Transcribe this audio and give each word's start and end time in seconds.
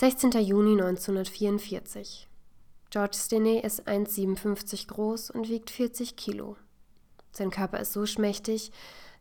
16. 0.00 0.30
Juni 0.30 0.80
1944. 0.80 2.26
George 2.88 3.18
Stinney 3.18 3.60
ist 3.60 3.86
1,57 3.86 4.88
groß 4.88 5.30
und 5.30 5.50
wiegt 5.50 5.68
40 5.68 6.16
Kilo. 6.16 6.56
Sein 7.32 7.50
Körper 7.50 7.80
ist 7.80 7.92
so 7.92 8.06
schmächtig, 8.06 8.72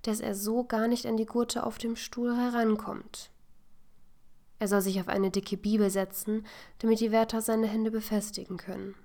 dass 0.03 0.21
er 0.21 0.35
so 0.35 0.63
gar 0.63 0.87
nicht 0.87 1.05
an 1.05 1.17
die 1.17 1.25
Gurte 1.25 1.65
auf 1.65 1.79
dem 1.79 1.97
Stuhl 1.97 2.33
herankommt. 2.33 3.29
Er 4.57 4.69
soll 4.69 4.79
sich 4.79 5.01
auf 5.01 5.09
eine 5.09 5.31
dicke 5.31 5.57
Bibel 5.57 5.89
setzen, 5.89 6.45
damit 6.77 7.01
die 7.01 7.11
Wärter 7.11 7.41
seine 7.41 7.67
Hände 7.67 7.91
befestigen 7.91 8.55
können. 8.55 8.95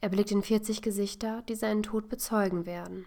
Er 0.00 0.08
blickt 0.08 0.32
in 0.32 0.42
40 0.42 0.82
Gesichter, 0.82 1.42
die 1.42 1.54
seinen 1.54 1.84
Tod 1.84 2.08
bezeugen 2.08 2.66
werden. 2.66 3.04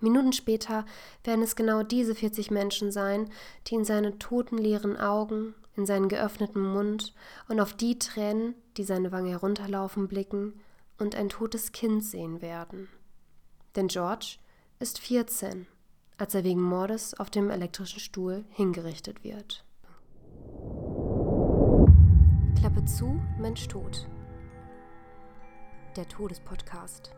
Minuten 0.00 0.32
später 0.32 0.86
werden 1.24 1.42
es 1.42 1.56
genau 1.56 1.82
diese 1.82 2.14
40 2.14 2.50
Menschen 2.50 2.90
sein, 2.90 3.28
die 3.66 3.74
in 3.74 3.84
seine 3.84 4.18
toten 4.18 4.56
leeren 4.56 4.96
Augen, 4.96 5.54
in 5.76 5.86
seinen 5.86 6.08
geöffneten 6.08 6.62
Mund 6.62 7.14
und 7.48 7.60
auf 7.60 7.72
die 7.72 7.98
Tränen, 7.98 8.54
die 8.76 8.84
seine 8.84 9.12
Wange 9.12 9.30
herunterlaufen, 9.30 10.08
blicken 10.08 10.60
und 10.98 11.14
ein 11.14 11.28
totes 11.28 11.72
Kind 11.72 12.04
sehen 12.04 12.42
werden. 12.42 12.88
Denn 13.76 13.88
George 13.88 14.36
ist 14.78 14.98
14, 14.98 15.66
als 16.18 16.34
er 16.34 16.44
wegen 16.44 16.62
Mordes 16.62 17.14
auf 17.18 17.30
dem 17.30 17.50
elektrischen 17.50 18.00
Stuhl 18.00 18.44
hingerichtet 18.50 19.24
wird. 19.24 19.64
Klappe 22.58 22.84
zu, 22.84 23.20
Mensch 23.38 23.66
tot. 23.68 24.06
Der 25.96 26.08
Todespodcast. 26.08 27.10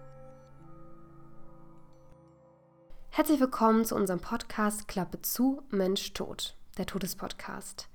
Herzlich 3.10 3.40
willkommen 3.40 3.84
zu 3.84 3.94
unserem 3.94 4.20
Podcast 4.20 4.88
Klappe 4.88 5.22
zu, 5.22 5.62
Mensch 5.70 6.12
tot. 6.14 6.56
Der 6.78 6.86
Todespodcast. 6.86 7.88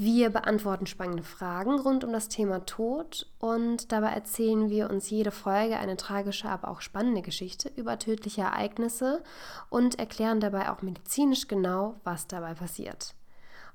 Wir 0.00 0.30
beantworten 0.30 0.86
spannende 0.86 1.24
Fragen 1.24 1.80
rund 1.80 2.04
um 2.04 2.12
das 2.12 2.28
Thema 2.28 2.64
Tod 2.64 3.26
und 3.40 3.90
dabei 3.90 4.10
erzählen 4.10 4.70
wir 4.70 4.90
uns 4.90 5.10
jede 5.10 5.32
Folge 5.32 5.76
eine 5.76 5.96
tragische, 5.96 6.48
aber 6.48 6.68
auch 6.68 6.82
spannende 6.82 7.20
Geschichte 7.20 7.68
über 7.74 7.98
tödliche 7.98 8.42
Ereignisse 8.42 9.24
und 9.70 9.98
erklären 9.98 10.38
dabei 10.38 10.70
auch 10.70 10.82
medizinisch 10.82 11.48
genau, 11.48 11.96
was 12.04 12.28
dabei 12.28 12.54
passiert. 12.54 13.16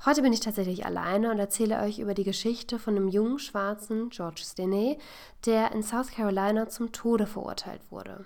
Heute 0.06 0.22
bin 0.22 0.32
ich 0.32 0.40
tatsächlich 0.40 0.86
alleine 0.86 1.30
und 1.30 1.40
erzähle 1.40 1.82
euch 1.82 2.00
über 2.00 2.14
die 2.14 2.24
Geschichte 2.24 2.80
von 2.80 2.96
einem 2.96 3.10
jungen 3.10 3.38
schwarzen 3.38 4.08
George 4.08 4.44
Stinney, 4.46 5.00
der 5.46 5.74
in 5.74 5.84
South 5.84 6.12
Carolina 6.12 6.70
zum 6.70 6.94
Tode 6.94 7.28
verurteilt 7.28 7.82
wurde. 7.90 8.26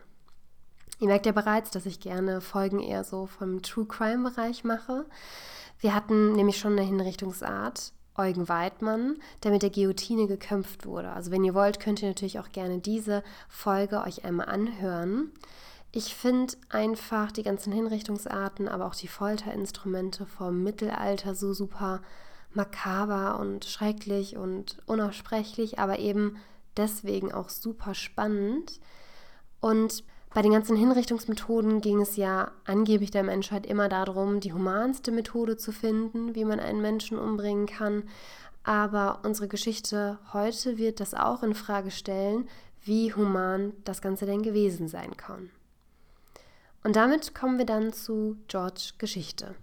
Ihr 1.00 1.08
merkt 1.08 1.26
ja 1.26 1.32
bereits, 1.32 1.70
dass 1.72 1.86
ich 1.86 2.00
gerne 2.00 2.42
Folgen 2.42 2.80
eher 2.80 3.04
so 3.04 3.28
vom 3.28 3.62
True 3.62 3.86
Crime 3.86 4.30
Bereich 4.30 4.64
mache. 4.64 5.06
Wir 5.80 5.94
hatten 5.94 6.34
nämlich 6.34 6.58
schon 6.58 6.74
eine 6.74 6.82
Hinrichtungsart, 6.82 7.94
Eugen 8.16 8.50
Weidmann, 8.50 9.18
der 9.44 9.52
mit 9.52 9.62
der 9.62 9.70
Guillotine 9.70 10.26
gekämpft 10.26 10.88
wurde. 10.88 11.12
Also 11.12 11.30
wenn 11.30 11.44
ihr 11.44 11.54
wollt, 11.54 11.80
könnt 11.80 12.02
ihr 12.02 12.08
natürlich 12.08 12.40
auch 12.40 12.50
gerne 12.50 12.80
diese 12.80 13.24
Folge 13.48 14.02
euch 14.02 14.26
einmal 14.26 14.48
anhören. 14.48 15.32
Ich 15.92 16.16
finde 16.16 16.56
einfach 16.70 17.32
die 17.32 17.44
ganzen 17.44 17.72
Hinrichtungsarten, 17.72 18.68
aber 18.68 18.88
auch 18.88 18.96
die 18.96 19.08
Folterinstrumente 19.08 20.26
vom 20.26 20.64
Mittelalter 20.64 21.36
so 21.36 21.54
super 21.54 22.02
makaber 22.54 23.40
und 23.40 23.66
schrecklich 23.66 24.36
und 24.36 24.80
unaussprechlich, 24.88 25.78
aber 25.78 26.00
eben 26.00 26.38
deswegen 26.76 27.32
auch 27.32 27.50
super 27.50 27.94
spannend. 27.94 28.80
Und 29.60 30.04
bei 30.34 30.42
den 30.42 30.52
ganzen 30.52 30.76
Hinrichtungsmethoden 30.76 31.82
ging 31.82 32.02
es 32.02 32.16
ja 32.16 32.52
angeblich 32.66 33.12
der 33.12 33.24
Menschheit 33.24 33.66
immer 33.66 33.90
darum, 33.90 34.40
die 34.40 34.54
humanste 34.54 35.12
Methode 35.12 35.58
zu 35.58 35.72
finden, 35.72 36.36
wie 36.36 36.46
man 36.46 36.60
einen 36.60 36.82
Menschen 36.82 37.18
umbringen 37.18 37.66
kann. 37.66 38.04
Aber 38.64 39.22
unsere 39.24 39.48
Geschichte 39.48 40.20
heute 40.34 40.78
wird 40.78 41.00
das 41.00 41.14
auch 41.14 41.42
in 41.44 41.56
Frage 41.56 41.92
stellen, 41.92 42.48
wie 42.84 43.14
human 43.14 43.74
das 43.86 44.02
Ganze 44.02 44.26
denn 44.26 44.44
gewesen 44.44 44.88
sein 44.88 45.16
kann. 45.16 45.50
Und 46.84 46.96
damit 46.96 47.34
kommen 47.34 47.58
wir 47.58 47.66
dann 47.66 47.94
zu 47.94 48.38
George 48.48 48.92
Geschichte. 48.98 49.56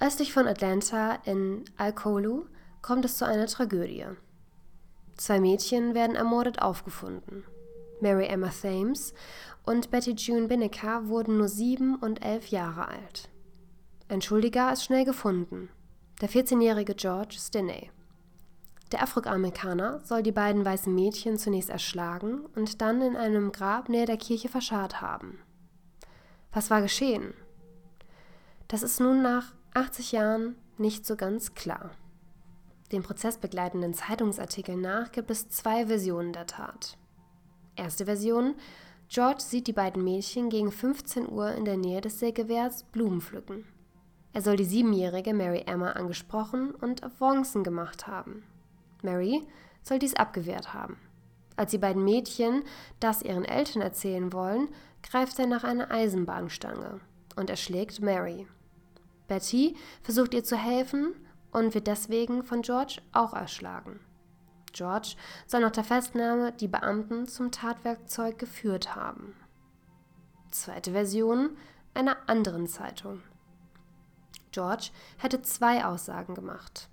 Östlich 0.00 0.32
von 0.32 0.46
Atlanta 0.46 1.14
in 1.24 1.64
Alcolu 1.76 2.44
kommt 2.82 3.04
es 3.04 3.16
zu 3.16 3.26
einer 3.26 3.46
Tragödie. 3.46 4.06
Zwei 5.16 5.40
Mädchen 5.40 5.94
werden 5.94 6.16
ermordet 6.16 6.60
aufgefunden. 6.60 7.44
Mary 8.00 8.26
Emma 8.26 8.50
Thames 8.50 9.14
und 9.64 9.90
Betty 9.90 10.12
June 10.12 10.48
Binneker 10.48 11.08
wurden 11.08 11.38
nur 11.38 11.48
sieben 11.48 11.96
und 11.96 12.24
elf 12.24 12.48
Jahre 12.48 12.88
alt. 12.88 13.28
Ein 14.08 14.20
Schuldiger 14.20 14.72
ist 14.72 14.84
schnell 14.84 15.04
gefunden, 15.04 15.70
der 16.20 16.28
14-jährige 16.28 16.94
George 16.94 17.36
Stinney. 17.38 17.90
Der 18.92 19.02
Afroamerikaner 19.02 20.00
soll 20.04 20.22
die 20.22 20.32
beiden 20.32 20.64
weißen 20.64 20.94
Mädchen 20.94 21.38
zunächst 21.38 21.70
erschlagen 21.70 22.44
und 22.54 22.82
dann 22.82 23.00
in 23.00 23.16
einem 23.16 23.50
Grab 23.50 23.88
näher 23.88 24.06
der 24.06 24.18
Kirche 24.18 24.48
verscharrt 24.48 25.00
haben. 25.00 25.38
Was 26.52 26.70
war 26.70 26.82
geschehen? 26.82 27.34
Das 28.68 28.82
ist 28.82 29.00
nun 29.00 29.22
nach 29.22 29.54
80 29.74 30.12
Jahren 30.12 30.56
nicht 30.78 31.06
so 31.06 31.16
ganz 31.16 31.54
klar. 31.54 31.90
Den 32.94 33.02
prozessbegleitenden 33.02 33.92
Zeitungsartikeln 33.92 34.80
nach 34.80 35.10
gibt 35.10 35.28
es 35.28 35.48
zwei 35.48 35.88
Versionen 35.88 36.32
der 36.32 36.46
Tat. 36.46 36.96
Erste 37.74 38.04
Version: 38.04 38.54
George 39.08 39.40
sieht 39.40 39.66
die 39.66 39.72
beiden 39.72 40.04
Mädchen 40.04 40.48
gegen 40.48 40.70
15 40.70 41.28
Uhr 41.28 41.50
in 41.54 41.64
der 41.64 41.76
Nähe 41.76 42.00
des 42.00 42.20
Sägewehrs 42.20 42.84
Blumen 42.84 43.20
pflücken. 43.20 43.64
Er 44.32 44.42
soll 44.42 44.54
die 44.54 44.64
siebenjährige 44.64 45.34
Mary 45.34 45.64
Emma 45.66 45.90
angesprochen 45.90 46.70
und 46.70 47.02
Avancen 47.02 47.64
gemacht 47.64 48.06
haben. 48.06 48.44
Mary 49.02 49.42
soll 49.82 49.98
dies 49.98 50.14
abgewehrt 50.14 50.72
haben. 50.72 50.96
Als 51.56 51.72
die 51.72 51.78
beiden 51.78 52.04
Mädchen 52.04 52.62
das 53.00 53.22
ihren 53.22 53.44
Eltern 53.44 53.82
erzählen 53.82 54.32
wollen, 54.32 54.68
greift 55.02 55.36
er 55.40 55.48
nach 55.48 55.64
einer 55.64 55.90
Eisenbahnstange 55.90 57.00
und 57.34 57.50
erschlägt 57.50 58.00
Mary. 58.00 58.46
Betty 59.26 59.74
versucht 60.02 60.32
ihr 60.32 60.44
zu 60.44 60.56
helfen, 60.56 61.14
und 61.54 61.72
wird 61.74 61.86
deswegen 61.86 62.42
von 62.42 62.60
George 62.60 63.00
auch 63.12 63.32
erschlagen. 63.32 64.00
George 64.72 65.14
soll 65.46 65.60
nach 65.60 65.70
der 65.70 65.84
Festnahme 65.84 66.52
die 66.52 66.68
Beamten 66.68 67.26
zum 67.28 67.52
Tatwerkzeug 67.52 68.38
geführt 68.38 68.96
haben. 68.96 69.34
Zweite 70.50 70.90
Version 70.90 71.56
einer 71.94 72.16
anderen 72.26 72.66
Zeitung. 72.66 73.22
George 74.50 74.90
hätte 75.16 75.42
zwei 75.42 75.84
Aussagen 75.84 76.34
gemacht. 76.34 76.88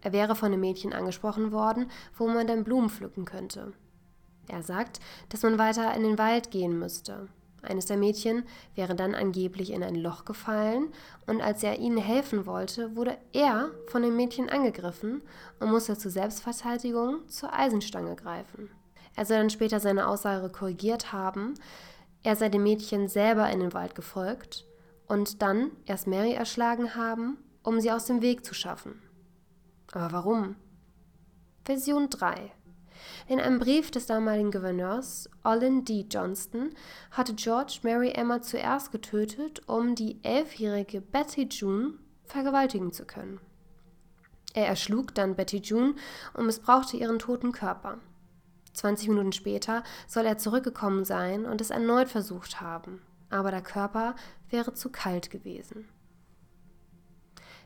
Er 0.00 0.12
wäre 0.12 0.34
von 0.34 0.52
einem 0.52 0.60
Mädchen 0.60 0.92
angesprochen 0.92 1.52
worden, 1.52 1.90
wo 2.16 2.26
man 2.26 2.46
denn 2.46 2.64
Blumen 2.64 2.90
pflücken 2.90 3.24
könnte. 3.24 3.72
Er 4.48 4.62
sagt, 4.62 4.98
dass 5.28 5.42
man 5.42 5.58
weiter 5.58 5.94
in 5.94 6.02
den 6.02 6.18
Wald 6.18 6.50
gehen 6.50 6.78
müsste. 6.78 7.28
Eines 7.62 7.86
der 7.86 7.96
Mädchen 7.96 8.44
wäre 8.74 8.94
dann 8.94 9.14
angeblich 9.14 9.72
in 9.72 9.82
ein 9.82 9.94
Loch 9.94 10.24
gefallen 10.24 10.92
und 11.26 11.40
als 11.40 11.62
er 11.62 11.78
ihnen 11.78 11.98
helfen 11.98 12.46
wollte, 12.46 12.96
wurde 12.96 13.18
er 13.32 13.70
von 13.88 14.02
dem 14.02 14.16
Mädchen 14.16 14.48
angegriffen 14.48 15.22
und 15.58 15.70
musste 15.70 15.96
zur 15.96 16.10
Selbstverteidigung 16.10 17.28
zur 17.28 17.52
Eisenstange 17.52 18.16
greifen. 18.16 18.70
Er 19.16 19.24
soll 19.24 19.38
dann 19.38 19.50
später 19.50 19.80
seine 19.80 20.08
Aussage 20.08 20.48
korrigiert 20.48 21.12
haben, 21.12 21.54
er 22.22 22.36
sei 22.36 22.48
dem 22.48 22.62
Mädchen 22.62 23.08
selber 23.08 23.50
in 23.50 23.60
den 23.60 23.72
Wald 23.72 23.94
gefolgt 23.94 24.66
und 25.06 25.42
dann 25.42 25.70
erst 25.86 26.06
Mary 26.06 26.32
erschlagen 26.32 26.94
haben, 26.94 27.38
um 27.62 27.80
sie 27.80 27.90
aus 27.90 28.06
dem 28.06 28.22
Weg 28.22 28.44
zu 28.44 28.54
schaffen. 28.54 29.02
Aber 29.92 30.12
warum? 30.12 30.56
Version 31.64 32.08
3 32.10 32.52
in 33.28 33.40
einem 33.40 33.58
Brief 33.58 33.90
des 33.90 34.06
damaligen 34.06 34.50
Gouverneurs 34.50 35.28
Olin 35.44 35.84
D. 35.84 36.06
Johnston 36.10 36.70
hatte 37.10 37.34
George 37.34 37.80
Mary 37.82 38.10
Emma 38.10 38.42
zuerst 38.42 38.92
getötet, 38.92 39.68
um 39.68 39.94
die 39.94 40.18
elfjährige 40.22 41.00
Betty 41.00 41.48
June 41.50 41.94
vergewaltigen 42.24 42.92
zu 42.92 43.04
können. 43.04 43.40
Er 44.54 44.66
erschlug 44.66 45.14
dann 45.14 45.36
Betty 45.36 45.58
June 45.58 45.94
und 46.34 46.46
missbrauchte 46.46 46.96
ihren 46.96 47.18
toten 47.18 47.52
Körper. 47.52 47.98
20 48.72 49.08
Minuten 49.08 49.32
später 49.32 49.82
soll 50.06 50.26
er 50.26 50.38
zurückgekommen 50.38 51.04
sein 51.04 51.44
und 51.44 51.60
es 51.60 51.70
erneut 51.70 52.08
versucht 52.08 52.60
haben, 52.60 53.02
aber 53.28 53.50
der 53.50 53.62
Körper 53.62 54.14
wäre 54.48 54.74
zu 54.74 54.90
kalt 54.90 55.30
gewesen. 55.30 55.88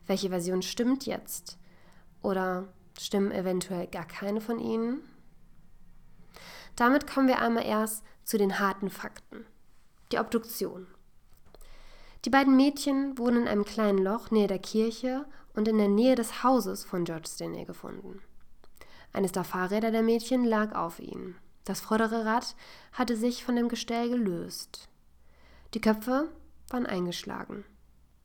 Welche 0.06 0.28
Version 0.28 0.62
stimmt 0.62 1.06
jetzt? 1.06 1.58
Oder 2.22 2.69
stimmen 2.98 3.32
eventuell 3.32 3.87
gar 3.87 4.06
keine 4.06 4.40
von 4.40 4.58
ihnen? 4.58 5.00
Damit 6.76 7.06
kommen 7.06 7.29
wir 7.29 7.41
einmal 7.41 7.65
erst 7.65 8.05
zu 8.25 8.38
den 8.38 8.59
harten 8.59 8.91
Fakten. 8.91 9.47
Die 10.12 10.19
Obduktion. 10.19 10.87
Die 12.25 12.31
beiden 12.31 12.56
Mädchen 12.56 13.19
wurden 13.19 13.43
in 13.43 13.49
einem 13.49 13.65
kleinen 13.65 13.99
Loch 13.99 14.31
nähe 14.31 14.47
der 14.47 14.59
Kirche 14.59 15.26
und 15.55 15.69
in 15.69 15.79
der 15.79 15.88
Nähe 15.88 16.15
des 16.15 16.43
Hauses 16.43 16.85
von 16.85 17.05
George 17.05 17.29
Stanley 17.29 17.65
gefunden. 17.65 18.23
Eines 19.12 19.32
der 19.32 19.44
Fahrräder 19.44 19.91
der 19.91 20.03
Mädchen 20.03 20.44
lag 20.44 20.75
auf 20.75 20.99
ihnen. 20.99 21.37
Das 21.65 21.81
vordere 21.81 22.25
Rad 22.25 22.56
hatte 22.93 23.17
sich 23.17 23.44
von 23.44 23.56
dem 23.56 23.69
Gestell 23.69 24.09
gelöst. 24.09 24.88
Die 25.75 25.81
Köpfe 25.81 26.29
waren 26.71 26.87
eingeschlagen. 26.87 27.65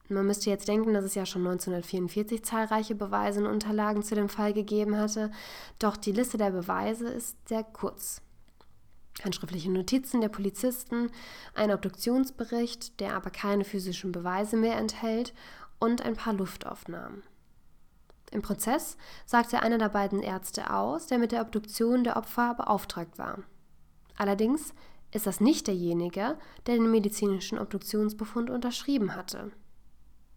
Man 0.07 0.25
müsste 0.25 0.49
jetzt 0.49 0.67
denken, 0.67 0.93
dass 0.93 1.05
es 1.05 1.13
ja 1.13 1.25
schon 1.25 1.45
1944 1.45 2.43
zahlreiche 2.43 2.95
Beweise 2.95 3.41
und 3.41 3.45
Unterlagen 3.45 4.01
zu 4.01 4.15
dem 4.15 4.27
Fall 4.27 4.53
gegeben 4.53 4.97
hatte, 4.97 5.31
doch 5.77 5.95
die 5.97 6.11
Liste 6.11 6.37
der 6.37 6.49
Beweise 6.49 7.07
ist 7.09 7.37
sehr 7.47 7.63
kurz. 7.63 8.21
Handschriftliche 9.23 9.71
Notizen 9.71 10.21
der 10.21 10.29
Polizisten, 10.29 11.11
ein 11.53 11.71
Obduktionsbericht, 11.71 12.99
der 12.99 13.15
aber 13.15 13.29
keine 13.29 13.65
physischen 13.65 14.11
Beweise 14.11 14.55
mehr 14.55 14.77
enthält, 14.77 15.33
und 15.79 16.01
ein 16.01 16.15
paar 16.15 16.33
Luftaufnahmen. 16.33 17.23
Im 18.31 18.41
Prozess 18.41 18.97
sagte 19.25 19.61
einer 19.61 19.77
der 19.77 19.89
beiden 19.89 20.21
Ärzte 20.21 20.71
aus, 20.73 21.07
der 21.07 21.17
mit 21.17 21.31
der 21.31 21.41
Obduktion 21.41 22.03
der 22.03 22.17
Opfer 22.17 22.53
beauftragt 22.53 23.17
war. 23.17 23.39
Allerdings 24.17 24.73
ist 25.11 25.25
das 25.25 25.39
nicht 25.39 25.67
derjenige, 25.67 26.37
der 26.67 26.75
den 26.75 26.91
medizinischen 26.91 27.57
Obduktionsbefund 27.57 28.49
unterschrieben 28.49 29.15
hatte. 29.15 29.51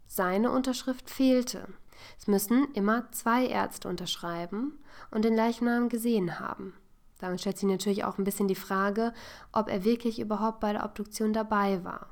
Seine 0.06 0.50
Unterschrift 0.50 1.10
fehlte. 1.10 1.68
Es 2.18 2.26
müssen 2.26 2.72
immer 2.72 3.10
zwei 3.12 3.46
Ärzte 3.46 3.88
unterschreiben 3.88 4.78
und 5.10 5.24
den 5.24 5.34
Leichnam 5.34 5.88
gesehen 5.88 6.40
haben. 6.40 6.74
Damit 7.22 7.40
stellt 7.40 7.56
sich 7.56 7.68
natürlich 7.68 8.04
auch 8.04 8.18
ein 8.18 8.24
bisschen 8.24 8.48
die 8.48 8.56
Frage, 8.56 9.14
ob 9.52 9.68
er 9.68 9.84
wirklich 9.84 10.18
überhaupt 10.18 10.60
bei 10.60 10.72
der 10.72 10.84
Obduktion 10.84 11.32
dabei 11.32 11.84
war. 11.84 12.08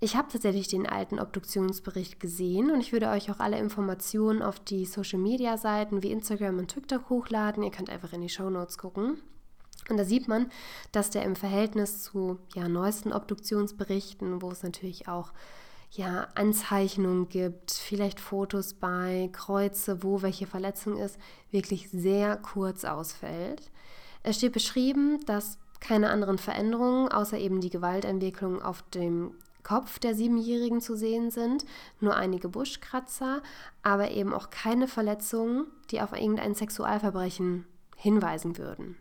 Ich 0.00 0.16
habe 0.16 0.28
tatsächlich 0.30 0.68
den 0.68 0.86
alten 0.86 1.20
Obduktionsbericht 1.20 2.18
gesehen 2.18 2.70
und 2.70 2.80
ich 2.80 2.92
würde 2.92 3.08
euch 3.08 3.30
auch 3.30 3.38
alle 3.38 3.58
Informationen 3.58 4.42
auf 4.42 4.58
die 4.58 4.86
Social 4.86 5.18
Media 5.18 5.56
Seiten 5.58 6.02
wie 6.02 6.10
Instagram 6.10 6.58
und 6.58 6.68
TikTok 6.68 7.08
hochladen. 7.10 7.62
Ihr 7.62 7.70
könnt 7.70 7.90
einfach 7.90 8.12
in 8.12 8.22
die 8.22 8.28
Show 8.28 8.50
Notes 8.50 8.78
gucken. 8.78 9.18
Und 9.88 9.98
da 9.98 10.04
sieht 10.04 10.26
man, 10.26 10.50
dass 10.92 11.10
der 11.10 11.22
im 11.22 11.36
Verhältnis 11.36 12.02
zu 12.02 12.38
ja, 12.54 12.68
neuesten 12.68 13.12
Obduktionsberichten, 13.12 14.42
wo 14.42 14.50
es 14.50 14.62
natürlich 14.62 15.06
auch 15.06 15.32
ja, 15.90 16.28
Anzeichnungen 16.34 17.28
gibt, 17.28 17.72
vielleicht 17.72 18.20
Fotos 18.20 18.74
bei, 18.74 19.30
Kreuze, 19.32 20.02
wo 20.02 20.22
welche 20.22 20.46
Verletzung 20.46 20.98
ist, 20.98 21.18
wirklich 21.50 21.90
sehr 21.90 22.36
kurz 22.36 22.84
ausfällt. 22.84 23.70
Es 24.22 24.36
steht 24.36 24.52
beschrieben, 24.52 25.24
dass 25.26 25.58
keine 25.80 26.10
anderen 26.10 26.38
Veränderungen 26.38 27.08
außer 27.08 27.38
eben 27.38 27.60
die 27.60 27.70
Gewaltentwicklung 27.70 28.60
auf 28.62 28.82
dem 28.82 29.34
Kopf 29.62 29.98
der 29.98 30.14
Siebenjährigen 30.14 30.80
zu 30.80 30.96
sehen 30.96 31.30
sind, 31.30 31.64
nur 32.00 32.14
einige 32.14 32.48
Buschkratzer, 32.48 33.42
aber 33.82 34.12
eben 34.12 34.32
auch 34.32 34.50
keine 34.50 34.86
Verletzungen, 34.86 35.66
die 35.90 36.00
auf 36.00 36.12
irgendein 36.12 36.54
Sexualverbrechen 36.54 37.66
hinweisen 37.96 38.58
würden. 38.58 38.96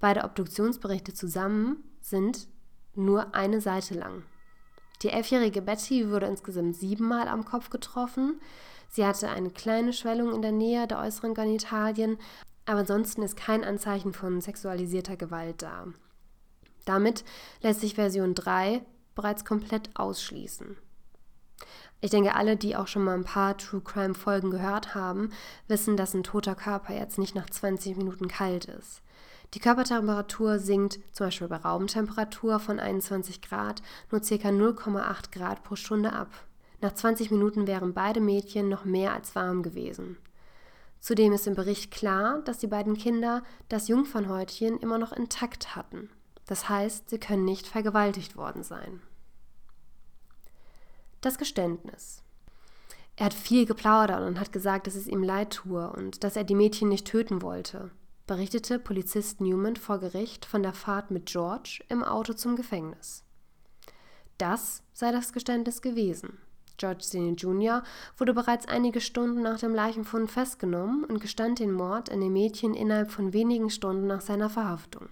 Beide 0.00 0.24
Obduktionsberichte 0.24 1.12
zusammen 1.12 1.84
sind 2.00 2.48
nur 2.94 3.34
eine 3.34 3.60
Seite 3.60 3.94
lang. 3.94 4.22
Die 5.02 5.10
elfjährige 5.10 5.62
Betty 5.62 6.10
wurde 6.10 6.26
insgesamt 6.26 6.76
siebenmal 6.76 7.28
am 7.28 7.44
Kopf 7.44 7.70
getroffen. 7.70 8.40
Sie 8.88 9.04
hatte 9.04 9.28
eine 9.28 9.50
kleine 9.50 9.92
Schwellung 9.92 10.34
in 10.34 10.42
der 10.42 10.52
Nähe 10.52 10.86
der 10.86 10.98
äußeren 11.00 11.34
Genitalien, 11.34 12.18
aber 12.66 12.80
ansonsten 12.80 13.22
ist 13.22 13.36
kein 13.36 13.64
Anzeichen 13.64 14.12
von 14.12 14.40
sexualisierter 14.40 15.16
Gewalt 15.16 15.62
da. 15.62 15.86
Damit 16.84 17.24
lässt 17.62 17.80
sich 17.80 17.94
Version 17.94 18.34
3 18.34 18.82
bereits 19.14 19.44
komplett 19.44 19.90
ausschließen. 19.94 20.76
Ich 22.00 22.10
denke, 22.10 22.34
alle, 22.34 22.56
die 22.56 22.76
auch 22.76 22.86
schon 22.86 23.02
mal 23.02 23.14
ein 23.14 23.24
paar 23.24 23.56
True 23.58 23.80
Crime 23.80 24.14
Folgen 24.14 24.50
gehört 24.50 24.94
haben, 24.94 25.30
wissen, 25.66 25.96
dass 25.96 26.14
ein 26.14 26.22
toter 26.22 26.54
Körper 26.54 26.94
jetzt 26.94 27.18
nicht 27.18 27.34
nach 27.34 27.50
20 27.50 27.96
Minuten 27.96 28.28
kalt 28.28 28.66
ist. 28.66 29.02
Die 29.54 29.60
Körpertemperatur 29.60 30.58
sinkt 30.58 31.00
zum 31.12 31.26
Beispiel 31.26 31.48
bei 31.48 31.56
Raumtemperatur 31.56 32.58
von 32.60 32.78
21 32.78 33.40
Grad 33.40 33.80
nur 34.10 34.20
ca. 34.20 34.34
0,8 34.34 35.32
Grad 35.32 35.64
pro 35.64 35.74
Stunde 35.74 36.12
ab. 36.12 36.28
Nach 36.80 36.92
20 36.92 37.30
Minuten 37.30 37.66
wären 37.66 37.94
beide 37.94 38.20
Mädchen 38.20 38.68
noch 38.68 38.84
mehr 38.84 39.14
als 39.14 39.34
warm 39.34 39.62
gewesen. 39.62 40.18
Zudem 41.00 41.32
ist 41.32 41.46
im 41.46 41.54
Bericht 41.54 41.90
klar, 41.90 42.42
dass 42.44 42.58
die 42.58 42.66
beiden 42.66 42.96
Kinder 42.96 43.42
das 43.68 43.88
Jungfernhäutchen 43.88 44.78
immer 44.78 44.98
noch 44.98 45.12
intakt 45.12 45.74
hatten. 45.74 46.10
Das 46.44 46.68
heißt, 46.68 47.08
sie 47.08 47.18
können 47.18 47.44
nicht 47.44 47.66
vergewaltigt 47.66 48.36
worden 48.36 48.62
sein. 48.62 49.00
Das 51.20 51.38
Geständnis. 51.38 52.22
Er 53.16 53.26
hat 53.26 53.34
viel 53.34 53.64
geplaudert 53.64 54.20
und 54.20 54.38
hat 54.38 54.52
gesagt, 54.52 54.86
dass 54.86 54.94
es 54.94 55.08
ihm 55.08 55.22
leid 55.22 55.50
tue 55.50 55.90
und 55.90 56.22
dass 56.22 56.36
er 56.36 56.44
die 56.44 56.54
Mädchen 56.54 56.88
nicht 56.88 57.06
töten 57.06 57.42
wollte 57.42 57.90
berichtete 58.28 58.78
Polizist 58.78 59.40
Newman 59.40 59.74
vor 59.74 59.98
Gericht 59.98 60.44
von 60.44 60.62
der 60.62 60.74
Fahrt 60.74 61.10
mit 61.10 61.26
George 61.26 61.82
im 61.88 62.04
Auto 62.04 62.34
zum 62.34 62.54
Gefängnis. 62.54 63.24
Das 64.36 64.84
sei 64.92 65.10
das 65.10 65.32
Geständnis 65.32 65.82
gewesen. 65.82 66.38
George 66.76 67.02
Senior 67.02 67.34
Jr. 67.34 67.82
wurde 68.16 68.34
bereits 68.34 68.68
einige 68.68 69.00
Stunden 69.00 69.42
nach 69.42 69.58
dem 69.58 69.74
Leichenfund 69.74 70.30
festgenommen 70.30 71.04
und 71.04 71.20
gestand 71.20 71.58
den 71.58 71.72
Mord 71.72 72.12
an 72.12 72.20
den 72.20 72.32
Mädchen 72.32 72.74
innerhalb 72.74 73.10
von 73.10 73.32
wenigen 73.32 73.70
Stunden 73.70 74.06
nach 74.06 74.20
seiner 74.20 74.50
Verhaftung. 74.50 75.08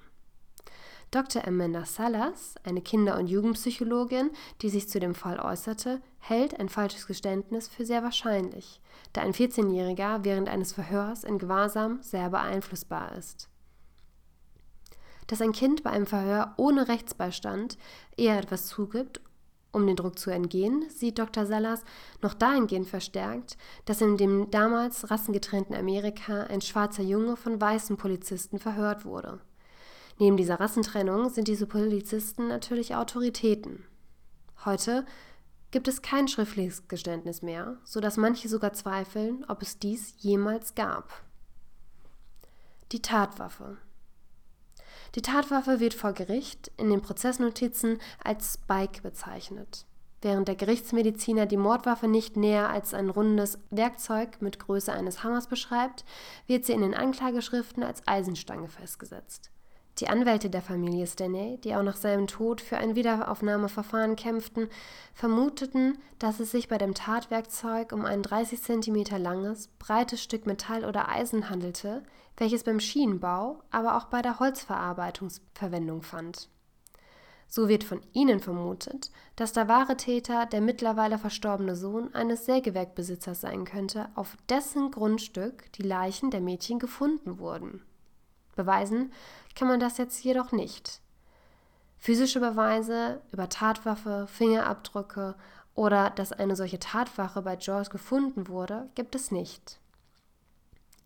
Dr. 1.12 1.47
Amanda 1.47 1.85
Salas, 1.85 2.56
eine 2.64 2.82
Kinder- 2.82 3.17
und 3.19 3.29
Jugendpsychologin, 3.29 4.31
die 4.61 4.69
sich 4.69 4.88
zu 4.88 4.99
dem 4.99 5.14
Fall 5.14 5.38
äußerte, 5.38 6.00
hält 6.19 6.58
ein 6.58 6.69
falsches 6.69 7.06
Geständnis 7.06 7.69
für 7.69 7.87
sehr 7.87 8.03
wahrscheinlich, 8.03 8.81
da 9.12 9.23
ein 9.23 9.32
14-Jähriger 9.32 10.25
während 10.25 10.49
eines 10.49 10.73
Verhörs 10.73 11.23
in 11.23 11.38
Gewahrsam 11.38 12.03
sehr 12.03 12.29
beeinflussbar 12.31 13.14
ist. 13.17 13.49
Dass 15.29 15.41
ein 15.41 15.53
Kind 15.53 15.85
bei 15.85 15.91
einem 15.91 16.06
Verhör 16.06 16.55
ohne 16.56 16.88
Rechtsbeistand 16.88 17.79
eher 18.17 18.38
etwas 18.38 18.67
zugibt, 18.67 19.20
um 19.73 19.87
den 19.87 19.97
Druck 19.97 20.19
zu 20.19 20.31
entgehen, 20.31 20.87
sieht 20.88 21.19
Dr. 21.19 21.47
Salas 21.47 21.85
noch 22.23 22.35
dahingehend 22.35 22.88
verstärkt, 22.88 23.56
dass 23.85 24.00
in 24.00 24.17
dem 24.17 24.50
damals 24.50 25.11
rassengetrennten 25.11 25.76
Amerika 25.76 26.44
ein 26.44 26.62
schwarzer 26.62 27.03
Junge 27.03 27.37
von 27.37 27.61
weißen 27.61 27.97
Polizisten 27.97 28.58
verhört 28.58 29.05
wurde. 29.05 29.38
Neben 30.18 30.36
dieser 30.36 30.60
Rassentrennung 30.60 31.28
sind 31.28 31.46
diese 31.46 31.66
Polizisten 31.66 32.48
natürlich 32.48 32.94
Autoritäten. 32.94 33.84
Heute 34.64 35.04
gibt 35.70 35.88
es 35.88 36.00
kein 36.00 36.26
schriftliches 36.26 36.88
Geständnis 36.88 37.42
mehr, 37.42 37.76
sodass 37.84 38.16
manche 38.16 38.48
sogar 38.48 38.72
zweifeln, 38.72 39.44
ob 39.48 39.60
es 39.60 39.78
dies 39.78 40.14
jemals 40.18 40.74
gab. 40.74 41.22
Die 42.92 43.02
Tatwaffe. 43.02 43.76
Die 45.14 45.22
Tatwaffe 45.22 45.80
wird 45.80 45.92
vor 45.92 46.12
Gericht 46.12 46.70
in 46.78 46.88
den 46.88 47.02
Prozessnotizen 47.02 47.98
als 48.22 48.54
Spike 48.54 49.02
bezeichnet. 49.02 49.84
Während 50.22 50.48
der 50.48 50.56
Gerichtsmediziner 50.56 51.44
die 51.44 51.58
Mordwaffe 51.58 52.08
nicht 52.08 52.36
näher 52.36 52.70
als 52.70 52.94
ein 52.94 53.10
rundes 53.10 53.58
Werkzeug 53.70 54.40
mit 54.40 54.58
Größe 54.58 54.93
eines 54.93 55.22
Hammers 55.22 55.46
beschreibt, 55.46 56.05
wird 56.46 56.64
sie 56.64 56.72
in 56.72 56.81
den 56.81 56.94
Anklageschriften 56.94 57.82
als 57.82 58.06
Eisenstange 58.06 58.69
festgesetzt. 58.69 59.50
Die 59.98 60.08
Anwälte 60.08 60.50
der 60.50 60.60
Familie 60.60 61.06
Stanley, 61.06 61.58
die 61.58 61.74
auch 61.74 61.82
nach 61.82 61.96
seinem 61.96 62.26
Tod 62.26 62.60
für 62.60 62.76
ein 62.76 62.96
Wiederaufnahmeverfahren 62.96 64.15
kämpften, 64.15 64.69
vermuteten, 65.15 65.96
dass 66.19 66.38
es 66.38 66.50
sich 66.50 66.69
bei 66.69 66.76
dem 66.76 66.93
Tatwerkzeug 66.93 67.93
um 67.93 68.05
ein 68.05 68.22
30 68.22 68.60
cm 68.60 69.05
langes, 69.17 69.69
breites 69.79 70.22
Stück 70.22 70.46
Metall 70.46 70.84
oder 70.84 71.08
Eisen 71.08 71.48
handelte, 71.48 72.03
welches 72.36 72.62
beim 72.62 72.79
Schienenbau, 72.79 73.62
aber 73.70 73.96
auch 73.96 74.05
bei 74.05 74.20
der 74.20 74.38
Holzverarbeitung 74.38 75.31
Verwendung 75.55 76.03
fand. 76.03 76.50
So 77.48 77.69
wird 77.69 77.84
von 77.84 78.03
ihnen 78.12 78.41
vermutet, 78.41 79.10
dass 79.36 79.55
der 79.55 79.69
wahre 79.69 79.96
Täter 79.96 80.44
der 80.44 80.60
mittlerweile 80.60 81.17
verstorbene 81.17 81.74
Sohn 81.74 82.12
eines 82.15 82.44
Sägewerkbesitzers 82.44 83.41
sein 83.41 83.65
könnte, 83.65 84.10
auf 84.15 84.36
dessen 84.50 84.91
Grundstück 84.91 85.72
die 85.72 85.84
Leichen 85.84 86.31
der 86.31 86.43
Mädchen 86.43 86.79
gefunden 86.79 87.38
wurden. 87.38 87.82
Beweisen 88.56 89.13
kann 89.55 89.69
man 89.69 89.79
das 89.79 89.98
jetzt 89.98 90.25
jedoch 90.25 90.51
nicht. 90.51 91.01
Physische 91.98 92.41
Beweise 92.41 93.20
über 93.32 93.48
Tatwaffe, 93.48 94.27
Fingerabdrücke 94.29 95.36
oder 95.75 96.10
dass 96.10 96.32
eine 96.32 96.56
solche 96.56 96.79
Tatwaffe 96.79 97.43
bei 97.43 97.56
George 97.56 97.91
gefunden 97.91 98.48
wurde, 98.48 98.89
gibt 98.94 99.15
es 99.15 99.31
nicht. 99.31 99.79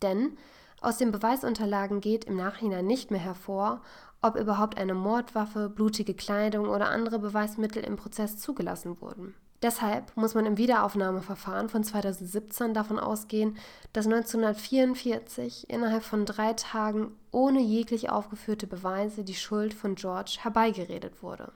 Denn 0.01 0.37
aus 0.81 0.97
den 0.97 1.11
Beweisunterlagen 1.11 2.01
geht 2.01 2.25
im 2.25 2.35
Nachhinein 2.35 2.87
nicht 2.87 3.11
mehr 3.11 3.19
hervor, 3.19 3.81
ob 4.21 4.35
überhaupt 4.35 4.77
eine 4.77 4.95
Mordwaffe, 4.95 5.69
blutige 5.69 6.13
Kleidung 6.13 6.67
oder 6.67 6.89
andere 6.89 7.19
Beweismittel 7.19 7.83
im 7.83 7.97
Prozess 7.97 8.37
zugelassen 8.37 8.99
wurden. 9.01 9.35
Deshalb 9.61 10.17
muss 10.17 10.33
man 10.33 10.47
im 10.47 10.57
Wiederaufnahmeverfahren 10.57 11.69
von 11.69 11.83
2017 11.83 12.73
davon 12.73 12.99
ausgehen, 12.99 13.57
dass 13.93 14.07
1944 14.07 15.69
innerhalb 15.69 16.03
von 16.03 16.25
drei 16.25 16.53
Tagen 16.53 17.11
ohne 17.29 17.61
jeglich 17.61 18.09
aufgeführte 18.09 18.65
Beweise 18.65 19.23
die 19.23 19.35
Schuld 19.35 19.75
von 19.75 19.93
George 19.95 20.37
herbeigeredet 20.41 21.21
wurde. 21.21 21.51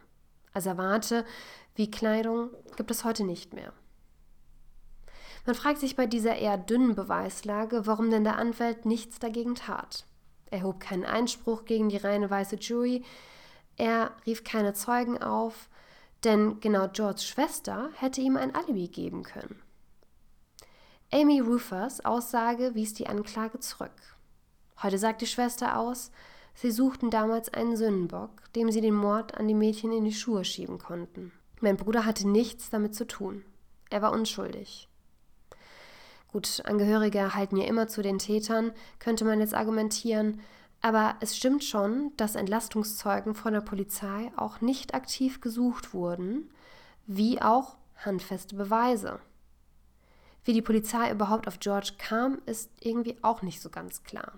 Asservate 0.53 1.25
wie 1.75 1.91
Kleidung 1.91 2.51
gibt 2.77 2.91
es 2.91 3.03
heute 3.03 3.23
nicht 3.23 3.53
mehr. 3.53 3.73
Man 5.45 5.55
fragt 5.55 5.79
sich 5.79 5.95
bei 5.95 6.05
dieser 6.05 6.35
eher 6.35 6.57
dünnen 6.57 6.95
Beweislage, 6.95 7.85
warum 7.85 8.09
denn 8.09 8.23
der 8.23 8.37
Anwalt 8.37 8.85
nichts 8.85 9.19
dagegen 9.19 9.55
tat. 9.55 10.05
Er 10.49 10.63
hob 10.63 10.79
keinen 10.79 11.05
Einspruch 11.05 11.65
gegen 11.65 11.89
die 11.89 11.97
reine 11.97 12.29
weiße 12.29 12.55
Jury, 12.55 13.03
er 13.77 14.11
rief 14.25 14.43
keine 14.43 14.73
Zeugen 14.73 15.21
auf, 15.21 15.69
Denn 16.25 16.59
genau 16.59 16.87
Georges 16.91 17.27
Schwester 17.27 17.89
hätte 17.95 18.19
ihm 18.19 18.35
ein 18.35 18.55
Alibi 18.55 18.87
geben 18.87 19.21
können. 19.21 19.61
Amy 21.13 21.39
Rufers 21.39 22.03
Aussage 22.03 22.73
wies 22.73 22.95
die 22.95 23.05
Anklage 23.07 23.59
zurück. 23.59 24.17
Heute 24.81 24.97
sagt 24.97 25.21
die 25.21 25.27
Schwester 25.27 25.77
aus, 25.77 26.11
sie 26.55 26.71
suchten 26.71 27.11
damals 27.11 27.53
einen 27.53 27.77
Sündenbock, 27.77 28.31
dem 28.55 28.71
sie 28.71 28.81
den 28.81 28.95
Mord 28.95 29.35
an 29.35 29.47
die 29.47 29.53
Mädchen 29.53 29.91
in 29.91 30.03
die 30.03 30.13
Schuhe 30.13 30.43
schieben 30.43 30.79
konnten. 30.79 31.31
Mein 31.61 31.77
Bruder 31.77 32.05
hatte 32.05 32.27
nichts 32.27 32.71
damit 32.71 32.95
zu 32.95 33.05
tun. 33.05 33.45
Er 33.91 34.01
war 34.01 34.11
unschuldig. 34.11 34.89
Gut, 36.31 36.63
Angehörige 36.65 37.35
halten 37.35 37.55
ja 37.55 37.65
immer 37.65 37.87
zu 37.87 38.01
den 38.01 38.17
Tätern, 38.17 38.73
könnte 38.97 39.25
man 39.25 39.39
jetzt 39.39 39.53
argumentieren, 39.53 40.41
aber 40.85 41.15
es 41.19 41.35
stimmt 41.35 41.63
schon, 41.63 42.11
dass 42.15 42.35
Entlastungszeugen 42.35 43.33
von 43.33 43.53
der 43.53 43.61
Polizei 43.61 44.31
auch 44.35 44.61
nicht 44.61 44.93
aktiv 44.93 45.41
gesucht 45.41 45.95
wurden, 45.95 46.47
wie 47.07 47.41
auch 47.41 47.77
handfeste 47.95 48.55
Beweise. 48.55 49.19
Wie 50.43 50.53
die 50.53 50.61
Polizei 50.61 51.09
überhaupt 51.09 51.47
auf 51.47 51.59
George 51.59 51.93
kam, 51.97 52.39
ist 52.45 52.69
irgendwie 52.81 53.17
auch 53.23 53.41
nicht 53.41 53.63
so 53.63 53.71
ganz 53.71 54.03
klar. 54.03 54.33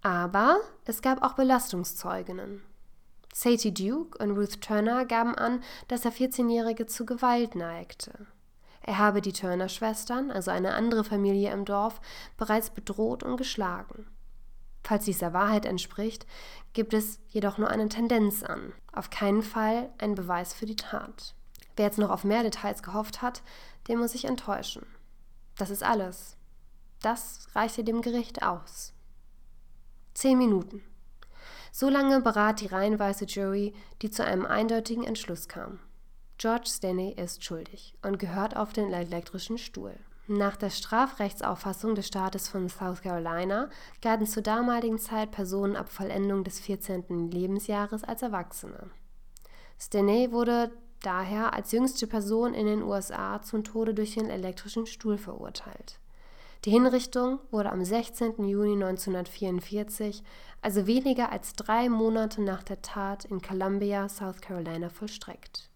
Aber 0.00 0.58
es 0.84 1.02
gab 1.02 1.24
auch 1.24 1.32
Belastungszeuginnen. 1.32 2.62
Sadie 3.34 3.74
Duke 3.74 4.16
und 4.22 4.38
Ruth 4.38 4.60
Turner 4.62 5.06
gaben 5.06 5.34
an, 5.34 5.60
dass 5.88 6.02
der 6.02 6.12
14-Jährige 6.12 6.86
zu 6.86 7.04
Gewalt 7.04 7.56
neigte. 7.56 8.28
Er 8.80 8.98
habe 8.98 9.20
die 9.20 9.32
Turner-Schwestern, 9.32 10.30
also 10.30 10.52
eine 10.52 10.74
andere 10.74 11.02
Familie 11.02 11.50
im 11.50 11.64
Dorf, 11.64 12.00
bereits 12.36 12.70
bedroht 12.70 13.24
und 13.24 13.36
geschlagen. 13.38 14.06
Falls 14.88 15.04
dies 15.04 15.18
der 15.18 15.34
Wahrheit 15.34 15.66
entspricht, 15.66 16.24
gibt 16.72 16.94
es 16.94 17.20
jedoch 17.28 17.58
nur 17.58 17.68
eine 17.68 17.90
Tendenz 17.90 18.42
an, 18.42 18.72
auf 18.90 19.10
keinen 19.10 19.42
Fall 19.42 19.90
ein 19.98 20.14
Beweis 20.14 20.54
für 20.54 20.64
die 20.64 20.76
Tat. 20.76 21.34
Wer 21.76 21.84
jetzt 21.84 21.98
noch 21.98 22.08
auf 22.08 22.24
mehr 22.24 22.42
Details 22.42 22.82
gehofft 22.82 23.20
hat, 23.20 23.42
den 23.86 23.98
muss 23.98 24.14
ich 24.14 24.24
enttäuschen. 24.24 24.86
Das 25.58 25.68
ist 25.68 25.82
alles. 25.82 26.38
Das 27.02 27.48
reichte 27.54 27.84
dem 27.84 28.00
Gericht 28.00 28.42
aus. 28.42 28.94
Zehn 30.14 30.38
Minuten. 30.38 30.82
So 31.70 31.90
lange 31.90 32.22
berat 32.22 32.62
die 32.62 32.66
reihenweise 32.68 33.26
Jury, 33.26 33.74
die 34.00 34.10
zu 34.10 34.24
einem 34.24 34.46
eindeutigen 34.46 35.04
Entschluss 35.04 35.48
kam. 35.48 35.80
George 36.38 36.70
Stanley 36.70 37.12
ist 37.12 37.44
schuldig 37.44 37.92
und 38.00 38.18
gehört 38.18 38.56
auf 38.56 38.72
den 38.72 38.90
elektrischen 38.90 39.58
Stuhl. 39.58 39.98
Nach 40.30 40.56
der 40.56 40.68
Strafrechtsauffassung 40.68 41.94
des 41.94 42.06
Staates 42.06 42.48
von 42.48 42.68
South 42.68 43.00
Carolina 43.00 43.70
galten 44.02 44.26
zur 44.26 44.42
damaligen 44.42 44.98
Zeit 44.98 45.30
Personen 45.30 45.74
ab 45.74 45.88
Vollendung 45.88 46.44
des 46.44 46.60
14. 46.60 47.30
Lebensjahres 47.30 48.04
als 48.04 48.20
Erwachsene. 48.20 48.90
Stanley 49.80 50.30
wurde 50.30 50.70
daher 51.00 51.54
als 51.54 51.72
jüngste 51.72 52.06
Person 52.06 52.52
in 52.52 52.66
den 52.66 52.82
USA 52.82 53.40
zum 53.40 53.64
Tode 53.64 53.94
durch 53.94 54.16
den 54.16 54.28
elektrischen 54.28 54.84
Stuhl 54.84 55.16
verurteilt. 55.16 55.98
Die 56.66 56.72
Hinrichtung 56.72 57.38
wurde 57.50 57.72
am 57.72 57.82
16. 57.82 58.46
Juni 58.46 58.74
1944, 58.74 60.22
also 60.60 60.86
weniger 60.86 61.32
als 61.32 61.54
drei 61.54 61.88
Monate 61.88 62.42
nach 62.42 62.62
der 62.62 62.82
Tat 62.82 63.24
in 63.24 63.40
Columbia, 63.40 64.10
South 64.10 64.42
Carolina, 64.42 64.90
vollstreckt. 64.90 65.70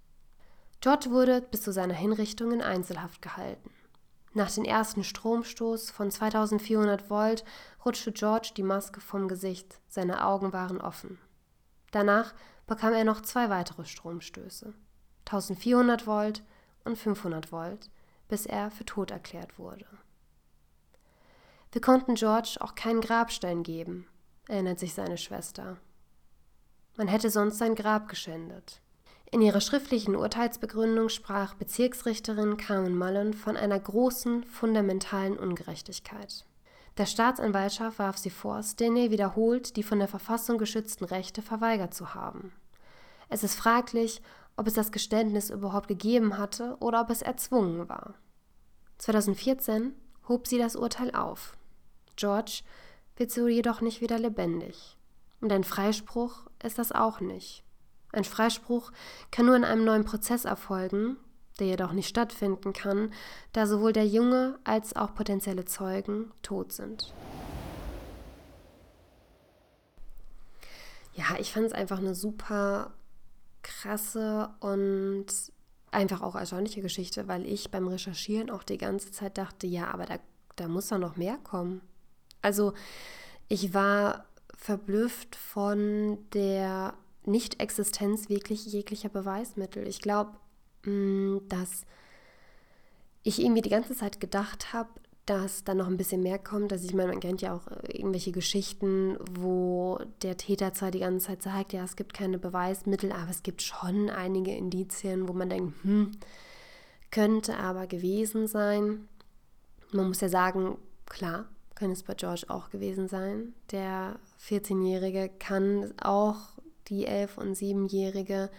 George 0.82 1.10
wurde 1.10 1.40
bis 1.40 1.62
zu 1.62 1.72
seiner 1.72 1.94
Hinrichtung 1.94 2.52
in 2.52 2.60
Einzelhaft 2.60 3.22
gehalten. 3.22 3.70
Nach 4.34 4.50
dem 4.50 4.64
ersten 4.64 5.04
Stromstoß 5.04 5.90
von 5.90 6.10
2400 6.10 7.10
Volt 7.10 7.44
rutschte 7.84 8.12
George 8.12 8.52
die 8.56 8.62
Maske 8.62 9.00
vom 9.00 9.28
Gesicht, 9.28 9.80
seine 9.88 10.24
Augen 10.24 10.52
waren 10.52 10.80
offen. 10.80 11.18
Danach 11.90 12.32
bekam 12.66 12.94
er 12.94 13.04
noch 13.04 13.20
zwei 13.20 13.50
weitere 13.50 13.84
Stromstöße, 13.84 14.72
1400 15.26 16.06
Volt 16.06 16.42
und 16.84 16.96
500 16.96 17.52
Volt, 17.52 17.90
bis 18.28 18.46
er 18.46 18.70
für 18.70 18.86
tot 18.86 19.10
erklärt 19.10 19.58
wurde. 19.58 19.86
Wir 21.72 21.80
konnten 21.80 22.14
George 22.14 22.56
auch 22.60 22.74
keinen 22.74 23.00
Grabstein 23.00 23.62
geben, 23.62 24.06
erinnert 24.48 24.78
sich 24.78 24.94
seine 24.94 25.16
Schwester. 25.18 25.78
Man 26.96 27.08
hätte 27.08 27.30
sonst 27.30 27.56
sein 27.56 27.74
Grab 27.74 28.08
geschändet. 28.08 28.81
In 29.32 29.40
ihrer 29.40 29.62
schriftlichen 29.62 30.14
Urteilsbegründung 30.14 31.08
sprach 31.08 31.54
Bezirksrichterin 31.54 32.58
Carmen 32.58 32.98
Mullen 32.98 33.32
von 33.32 33.56
einer 33.56 33.80
großen, 33.80 34.44
fundamentalen 34.44 35.38
Ungerechtigkeit. 35.38 36.44
Der 36.98 37.06
Staatsanwaltschaft 37.06 37.98
warf 37.98 38.18
sie 38.18 38.28
vor, 38.28 38.62
Stinney 38.62 39.10
wiederholt 39.10 39.76
die 39.76 39.82
von 39.82 40.00
der 40.00 40.08
Verfassung 40.08 40.58
geschützten 40.58 41.04
Rechte 41.06 41.40
verweigert 41.40 41.94
zu 41.94 42.14
haben. 42.14 42.52
Es 43.30 43.42
ist 43.42 43.54
fraglich, 43.54 44.20
ob 44.58 44.66
es 44.66 44.74
das 44.74 44.92
Geständnis 44.92 45.48
überhaupt 45.48 45.88
gegeben 45.88 46.36
hatte 46.36 46.76
oder 46.80 47.00
ob 47.00 47.08
es 47.08 47.22
erzwungen 47.22 47.88
war. 47.88 48.12
2014 48.98 49.94
hob 50.28 50.46
sie 50.46 50.58
das 50.58 50.76
Urteil 50.76 51.10
auf. 51.14 51.56
George 52.16 52.60
wird 53.16 53.30
so 53.30 53.48
jedoch 53.48 53.80
nicht 53.80 54.02
wieder 54.02 54.18
lebendig. 54.18 54.98
Und 55.40 55.50
ein 55.52 55.64
Freispruch 55.64 56.44
ist 56.62 56.78
das 56.78 56.92
auch 56.92 57.20
nicht. 57.20 57.64
Ein 58.12 58.24
Freispruch 58.24 58.92
kann 59.30 59.46
nur 59.46 59.56
in 59.56 59.64
einem 59.64 59.84
neuen 59.84 60.04
Prozess 60.04 60.44
erfolgen, 60.44 61.16
der 61.58 61.66
jedoch 61.66 61.92
nicht 61.92 62.08
stattfinden 62.08 62.72
kann, 62.74 63.10
da 63.52 63.66
sowohl 63.66 63.92
der 63.92 64.06
Junge 64.06 64.58
als 64.64 64.94
auch 64.94 65.14
potenzielle 65.14 65.64
Zeugen 65.64 66.30
tot 66.42 66.72
sind. 66.72 67.12
Ja, 71.14 71.36
ich 71.38 71.52
fand 71.52 71.66
es 71.66 71.72
einfach 71.72 71.98
eine 71.98 72.14
super 72.14 72.92
krasse 73.62 74.50
und 74.60 75.26
einfach 75.90 76.22
auch 76.22 76.34
erstaunliche 76.34 76.80
Geschichte, 76.80 77.28
weil 77.28 77.46
ich 77.46 77.70
beim 77.70 77.86
Recherchieren 77.86 78.50
auch 78.50 78.62
die 78.62 78.78
ganze 78.78 79.10
Zeit 79.10 79.38
dachte, 79.38 79.66
ja, 79.66 79.88
aber 79.92 80.06
da, 80.06 80.18
da 80.56 80.68
muss 80.68 80.88
doch 80.88 80.98
noch 80.98 81.16
mehr 81.16 81.36
kommen. 81.44 81.82
Also 82.40 82.72
ich 83.48 83.74
war 83.74 84.24
verblüfft 84.56 85.36
von 85.36 86.18
der 86.32 86.94
nicht-Existenz 87.24 88.28
wirklich 88.28 88.66
jeglicher 88.66 89.08
Beweismittel. 89.08 89.86
Ich 89.86 90.00
glaube, 90.00 90.32
mm, 90.84 91.38
dass 91.48 91.84
ich 93.22 93.40
irgendwie 93.40 93.62
die 93.62 93.70
ganze 93.70 93.94
Zeit 93.94 94.20
gedacht 94.20 94.72
habe, 94.72 94.88
dass 95.26 95.62
da 95.62 95.74
noch 95.74 95.86
ein 95.86 95.96
bisschen 95.96 96.22
mehr 96.22 96.38
kommt. 96.38 96.72
Also 96.72 96.84
ich 96.84 96.94
meine, 96.94 97.10
man 97.10 97.20
kennt 97.20 97.42
ja 97.42 97.54
auch 97.54 97.68
äh, 97.68 97.96
irgendwelche 97.96 98.32
Geschichten, 98.32 99.16
wo 99.30 100.00
der 100.22 100.36
Täter 100.36 100.74
zwar 100.74 100.90
die 100.90 101.00
ganze 101.00 101.28
Zeit 101.28 101.42
sagt, 101.42 101.72
ja, 101.72 101.84
es 101.84 101.96
gibt 101.96 102.14
keine 102.14 102.38
Beweismittel, 102.38 103.12
aber 103.12 103.30
es 103.30 103.42
gibt 103.42 103.62
schon 103.62 104.10
einige 104.10 104.54
Indizien, 104.54 105.28
wo 105.28 105.32
man 105.32 105.50
denkt, 105.50 105.74
hm, 105.84 106.10
könnte 107.10 107.56
aber 107.56 107.86
gewesen 107.86 108.48
sein. 108.48 109.08
Man 109.92 110.08
muss 110.08 110.20
ja 110.20 110.28
sagen, 110.28 110.78
klar, 111.06 111.46
kann 111.74 111.92
es 111.92 112.02
bei 112.02 112.14
George 112.14 112.44
auch 112.48 112.70
gewesen 112.70 113.06
sein. 113.08 113.54
Der 113.70 114.18
14-Jährige 114.48 115.30
kann 115.38 115.92
auch 116.00 116.36
die 116.88 117.06
elf- 117.06 117.38
und 117.38 117.54
siebenjährige 117.54 118.50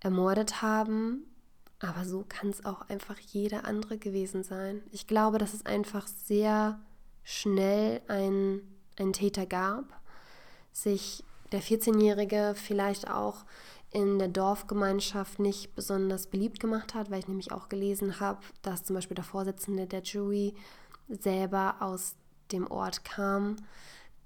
ermordet 0.00 0.62
haben. 0.62 1.24
Aber 1.80 2.04
so 2.04 2.24
kann 2.28 2.50
es 2.50 2.64
auch 2.64 2.82
einfach 2.88 3.18
jeder 3.18 3.64
andere 3.64 3.98
gewesen 3.98 4.42
sein. 4.42 4.82
Ich 4.90 5.06
glaube, 5.06 5.38
dass 5.38 5.54
es 5.54 5.66
einfach 5.66 6.06
sehr 6.06 6.80
schnell 7.24 8.00
ein, 8.08 8.60
einen 8.96 9.12
Täter 9.12 9.46
gab, 9.46 10.00
sich 10.72 11.24
der 11.52 11.62
14-Jährige 11.62 12.54
vielleicht 12.56 13.10
auch 13.10 13.44
in 13.90 14.18
der 14.18 14.28
Dorfgemeinschaft 14.28 15.38
nicht 15.38 15.74
besonders 15.76 16.26
beliebt 16.26 16.58
gemacht 16.58 16.94
hat, 16.94 17.10
weil 17.10 17.20
ich 17.20 17.28
nämlich 17.28 17.52
auch 17.52 17.68
gelesen 17.68 18.18
habe, 18.18 18.40
dass 18.62 18.82
zum 18.82 18.94
Beispiel 18.94 19.14
der 19.14 19.24
Vorsitzende 19.24 19.86
der 19.86 20.02
Jury 20.02 20.54
selber 21.08 21.76
aus 21.80 22.16
dem 22.50 22.66
Ort 22.70 23.04
kam, 23.04 23.56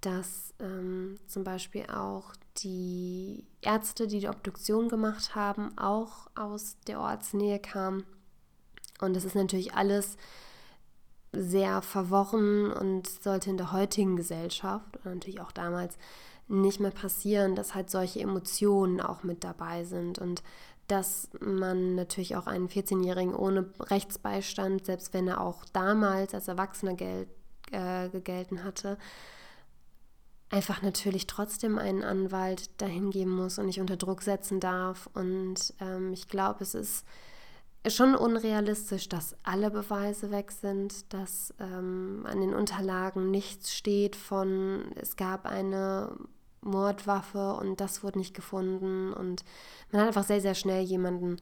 dass 0.00 0.54
ähm, 0.60 1.18
zum 1.26 1.44
Beispiel 1.44 1.86
auch 1.86 2.34
die 2.58 3.46
Ärzte, 3.60 4.06
die 4.06 4.20
die 4.20 4.28
Obduktion 4.28 4.88
gemacht 4.88 5.34
haben, 5.34 5.76
auch 5.76 6.28
aus 6.34 6.76
der 6.86 7.00
Ortsnähe 7.00 7.58
kamen. 7.58 8.04
Und 9.00 9.14
das 9.14 9.24
ist 9.24 9.34
natürlich 9.34 9.74
alles 9.74 10.16
sehr 11.32 11.82
verworren 11.82 12.72
und 12.72 13.06
sollte 13.08 13.50
in 13.50 13.58
der 13.58 13.72
heutigen 13.72 14.16
Gesellschaft 14.16 14.96
und 14.96 15.04
natürlich 15.04 15.40
auch 15.40 15.52
damals 15.52 15.98
nicht 16.48 16.80
mehr 16.80 16.90
passieren, 16.90 17.54
dass 17.54 17.74
halt 17.74 17.90
solche 17.90 18.20
Emotionen 18.20 19.00
auch 19.00 19.22
mit 19.22 19.44
dabei 19.44 19.84
sind 19.84 20.18
und 20.18 20.42
dass 20.86 21.28
man 21.40 21.94
natürlich 21.94 22.36
auch 22.36 22.46
einen 22.46 22.68
14-Jährigen 22.68 23.34
ohne 23.34 23.70
Rechtsbeistand, 23.78 24.86
selbst 24.86 25.12
wenn 25.12 25.28
er 25.28 25.42
auch 25.42 25.66
damals 25.74 26.32
als 26.32 26.48
Erwachsener 26.48 26.94
gel 26.94 27.28
äh, 27.70 28.08
gegelten 28.08 28.64
hatte, 28.64 28.96
einfach 30.50 30.82
natürlich 30.82 31.26
trotzdem 31.26 31.78
einen 31.78 32.02
Anwalt 32.02 32.70
dahin 32.80 33.10
geben 33.10 33.30
muss 33.30 33.58
und 33.58 33.66
nicht 33.66 33.80
unter 33.80 33.96
Druck 33.96 34.22
setzen 34.22 34.60
darf. 34.60 35.08
Und 35.14 35.74
ähm, 35.80 36.12
ich 36.12 36.28
glaube, 36.28 36.62
es 36.62 36.74
ist 36.74 37.04
schon 37.86 38.14
unrealistisch, 38.14 39.08
dass 39.08 39.36
alle 39.42 39.70
Beweise 39.70 40.30
weg 40.30 40.50
sind, 40.52 41.12
dass 41.12 41.54
ähm, 41.60 42.24
an 42.26 42.40
den 42.40 42.54
Unterlagen 42.54 43.30
nichts 43.30 43.74
steht 43.74 44.16
von, 44.16 44.92
es 44.96 45.16
gab 45.16 45.46
eine 45.46 46.16
Mordwaffe 46.60 47.54
und 47.54 47.80
das 47.80 48.02
wurde 48.02 48.18
nicht 48.18 48.34
gefunden. 48.34 49.12
Und 49.12 49.44
man 49.92 50.00
hat 50.00 50.08
einfach 50.08 50.24
sehr, 50.24 50.40
sehr 50.40 50.54
schnell 50.54 50.82
jemanden 50.82 51.36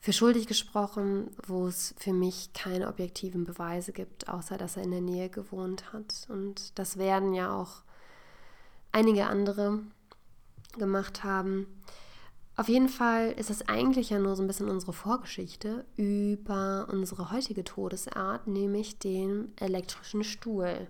für 0.00 0.12
schuldig 0.12 0.46
gesprochen, 0.46 1.30
wo 1.46 1.66
es 1.66 1.94
für 1.96 2.12
mich 2.12 2.52
keine 2.52 2.88
objektiven 2.88 3.44
Beweise 3.44 3.92
gibt, 3.92 4.28
außer 4.28 4.58
dass 4.58 4.76
er 4.76 4.82
in 4.82 4.90
der 4.90 5.00
Nähe 5.00 5.30
gewohnt 5.30 5.94
hat. 5.94 6.26
Und 6.28 6.78
das 6.78 6.98
werden 6.98 7.32
ja 7.32 7.58
auch 7.58 7.84
einige 8.94 9.26
andere 9.26 9.80
gemacht 10.78 11.24
haben. 11.24 11.66
Auf 12.56 12.68
jeden 12.68 12.88
Fall 12.88 13.32
ist 13.32 13.50
es 13.50 13.68
eigentlich 13.68 14.10
ja 14.10 14.18
nur 14.20 14.36
so 14.36 14.42
ein 14.42 14.46
bisschen 14.46 14.68
unsere 14.68 14.92
Vorgeschichte 14.92 15.84
über 15.96 16.86
unsere 16.90 17.32
heutige 17.32 17.64
Todesart, 17.64 18.46
nämlich 18.46 18.98
den 19.00 19.52
elektrischen 19.58 20.22
Stuhl. 20.22 20.86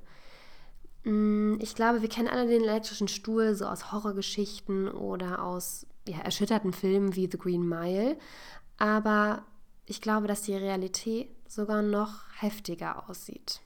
Mm, 1.04 1.56
ich 1.60 1.74
glaube, 1.74 2.02
wir 2.02 2.10
kennen 2.10 2.28
alle 2.28 2.46
den 2.46 2.62
elektrischen 2.62 3.08
Stuhl 3.08 3.54
so 3.54 3.64
aus 3.66 3.92
Horrorgeschichten 3.92 4.88
oder 4.88 5.42
aus 5.42 5.86
ja, 6.06 6.18
erschütterten 6.18 6.74
Filmen 6.74 7.14
wie 7.14 7.30
The 7.30 7.38
Green 7.38 7.66
Mile. 7.66 8.18
Aber 8.76 9.44
ich 9.86 10.02
glaube, 10.02 10.26
dass 10.26 10.42
die 10.42 10.54
Realität 10.54 11.30
sogar 11.48 11.80
noch 11.80 12.24
heftiger 12.38 13.08
aussieht. 13.08 13.60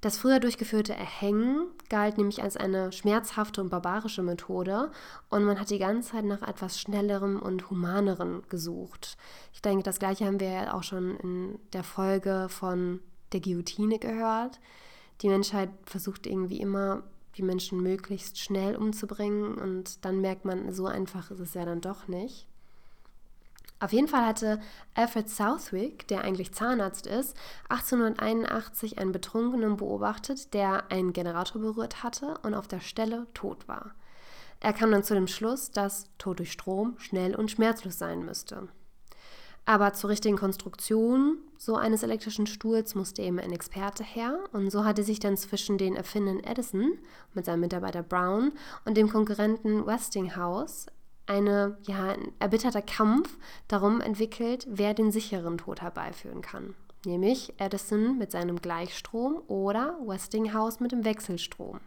Das 0.00 0.16
früher 0.16 0.40
durchgeführte 0.40 0.94
Erhängen 0.94 1.66
galt 1.90 2.16
nämlich 2.16 2.42
als 2.42 2.56
eine 2.56 2.90
schmerzhafte 2.90 3.60
und 3.60 3.68
barbarische 3.68 4.22
Methode 4.22 4.90
und 5.28 5.44
man 5.44 5.60
hat 5.60 5.68
die 5.68 5.78
ganze 5.78 6.12
Zeit 6.12 6.24
nach 6.24 6.40
etwas 6.40 6.80
Schnellerem 6.80 7.40
und 7.40 7.68
Humanerem 7.68 8.42
gesucht. 8.48 9.18
Ich 9.52 9.60
denke, 9.60 9.82
das 9.82 9.98
gleiche 9.98 10.24
haben 10.24 10.40
wir 10.40 10.48
ja 10.48 10.74
auch 10.74 10.84
schon 10.84 11.16
in 11.18 11.58
der 11.74 11.84
Folge 11.84 12.46
von 12.48 13.00
der 13.32 13.40
Guillotine 13.40 13.98
gehört. 13.98 14.58
Die 15.20 15.28
Menschheit 15.28 15.68
versucht 15.84 16.26
irgendwie 16.26 16.60
immer, 16.60 17.02
die 17.36 17.42
Menschen 17.42 17.82
möglichst 17.82 18.38
schnell 18.38 18.76
umzubringen 18.76 19.54
und 19.54 20.04
dann 20.04 20.22
merkt 20.22 20.46
man, 20.46 20.72
so 20.72 20.86
einfach 20.86 21.30
ist 21.30 21.40
es 21.40 21.52
ja 21.52 21.66
dann 21.66 21.82
doch 21.82 22.08
nicht. 22.08 22.46
Auf 23.80 23.94
jeden 23.94 24.08
Fall 24.08 24.26
hatte 24.26 24.60
Alfred 24.94 25.30
Southwick, 25.30 26.06
der 26.08 26.20
eigentlich 26.20 26.52
Zahnarzt 26.52 27.06
ist, 27.06 27.34
1881 27.70 28.98
einen 28.98 29.12
Betrunkenen 29.12 29.78
beobachtet, 29.78 30.52
der 30.52 30.90
einen 30.92 31.14
Generator 31.14 31.62
berührt 31.62 32.02
hatte 32.02 32.34
und 32.42 32.52
auf 32.52 32.68
der 32.68 32.80
Stelle 32.80 33.26
tot 33.32 33.66
war. 33.68 33.94
Er 34.60 34.74
kam 34.74 34.90
dann 34.90 35.02
zu 35.02 35.14
dem 35.14 35.26
Schluss, 35.26 35.70
dass 35.70 36.10
Tod 36.18 36.38
durch 36.38 36.52
Strom 36.52 36.94
schnell 36.98 37.34
und 37.34 37.50
schmerzlos 37.50 37.98
sein 37.98 38.22
müsste. 38.22 38.68
Aber 39.64 39.94
zur 39.94 40.10
richtigen 40.10 40.36
Konstruktion 40.36 41.38
so 41.56 41.76
eines 41.76 42.02
elektrischen 42.02 42.46
Stuhls 42.46 42.94
musste 42.94 43.22
eben 43.22 43.38
ein 43.38 43.52
Experte 43.52 44.04
her 44.04 44.40
und 44.52 44.70
so 44.70 44.84
hatte 44.84 45.02
sich 45.02 45.20
dann 45.20 45.38
zwischen 45.38 45.78
den 45.78 45.96
Erfindern 45.96 46.40
Edison 46.40 46.98
mit 47.32 47.46
seinem 47.46 47.60
Mitarbeiter 47.60 48.02
Brown 48.02 48.52
und 48.84 48.96
dem 48.96 49.08
Konkurrenten 49.08 49.86
Westinghouse 49.86 50.86
eine, 51.30 51.78
ja, 51.82 52.10
ein 52.10 52.32
erbitterter 52.40 52.82
Kampf 52.82 53.38
darum 53.68 54.00
entwickelt, 54.00 54.66
wer 54.68 54.94
den 54.94 55.12
sicheren 55.12 55.58
Tod 55.58 55.80
herbeiführen 55.80 56.42
kann. 56.42 56.74
Nämlich 57.06 57.54
Edison 57.58 58.18
mit 58.18 58.32
seinem 58.32 58.60
Gleichstrom 58.60 59.40
oder 59.46 59.96
Westinghouse 60.04 60.80
mit 60.80 60.92
dem 60.92 61.04
Wechselstrom. 61.04 61.80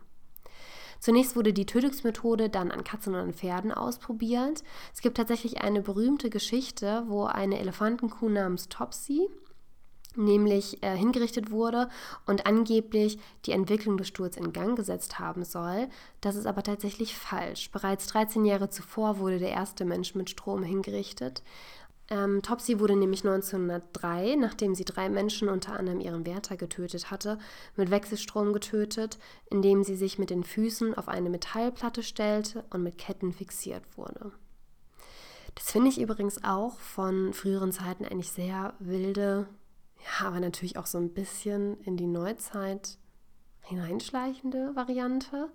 Zunächst 0.99 1.35
wurde 1.35 1.51
die 1.51 1.65
Tötungsmethode 1.65 2.49
dann 2.49 2.71
an 2.71 2.85
Katzen 2.85 3.13
und 3.13 3.19
an 3.19 3.33
Pferden 3.33 3.73
ausprobiert. 3.73 4.63
Es 4.93 5.01
gibt 5.01 5.17
tatsächlich 5.17 5.61
eine 5.61 5.81
berühmte 5.81 6.29
Geschichte, 6.29 7.03
wo 7.07 7.25
eine 7.25 7.59
Elefantenkuh 7.59 8.29
namens 8.29 8.69
Topsy 8.69 9.27
nämlich 10.15 10.81
äh, 10.83 10.95
hingerichtet 10.95 11.51
wurde 11.51 11.89
und 12.25 12.45
angeblich 12.45 13.19
die 13.45 13.51
Entwicklung 13.51 13.97
des 13.97 14.07
Stuhls 14.07 14.37
in 14.37 14.53
Gang 14.53 14.75
gesetzt 14.75 15.19
haben 15.19 15.43
soll. 15.43 15.89
Das 16.21 16.35
ist 16.35 16.45
aber 16.45 16.63
tatsächlich 16.63 17.15
falsch. 17.15 17.71
Bereits 17.71 18.07
13 18.07 18.45
Jahre 18.45 18.69
zuvor 18.69 19.19
wurde 19.19 19.39
der 19.39 19.51
erste 19.51 19.85
Mensch 19.85 20.15
mit 20.15 20.29
Strom 20.29 20.63
hingerichtet. 20.63 21.43
Ähm, 22.09 22.41
Topsy 22.41 22.79
wurde 22.79 22.95
nämlich 22.95 23.25
1903, 23.25 24.35
nachdem 24.35 24.75
sie 24.75 24.83
drei 24.83 25.09
Menschen, 25.09 25.47
unter 25.47 25.73
anderem 25.73 26.01
ihren 26.01 26.25
Wärter, 26.25 26.57
getötet 26.57 27.11
hatte, 27.11 27.39
mit 27.75 27.91
Wechselstrom 27.91 28.51
getötet, 28.53 29.17
indem 29.49 29.83
sie 29.83 29.95
sich 29.95 30.19
mit 30.19 30.29
den 30.29 30.43
Füßen 30.43 30.93
auf 30.93 31.07
eine 31.07 31.29
Metallplatte 31.29 32.03
stellte 32.03 32.65
und 32.71 32.83
mit 32.83 32.97
Ketten 32.97 33.31
fixiert 33.31 33.83
wurde. 33.97 34.31
Das 35.55 35.71
finde 35.71 35.89
ich 35.89 36.01
übrigens 36.01 36.43
auch 36.43 36.77
von 36.79 37.31
früheren 37.33 37.71
Zeiten 37.71 38.05
eigentlich 38.05 38.31
sehr 38.31 38.73
wilde 38.79 39.47
ja, 40.03 40.27
aber 40.27 40.39
natürlich 40.39 40.77
auch 40.77 40.85
so 40.85 40.97
ein 40.97 41.13
bisschen 41.13 41.79
in 41.81 41.97
die 41.97 42.07
Neuzeit 42.07 42.97
hineinschleichende 43.61 44.75
Variante, 44.75 45.49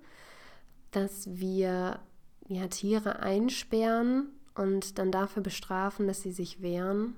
dass 0.90 1.28
wir 1.38 2.00
ja, 2.48 2.66
Tiere 2.68 3.20
einsperren 3.20 4.28
und 4.54 4.98
dann 4.98 5.12
dafür 5.12 5.42
bestrafen, 5.42 6.06
dass 6.06 6.22
sie 6.22 6.32
sich 6.32 6.62
wehren. 6.62 7.16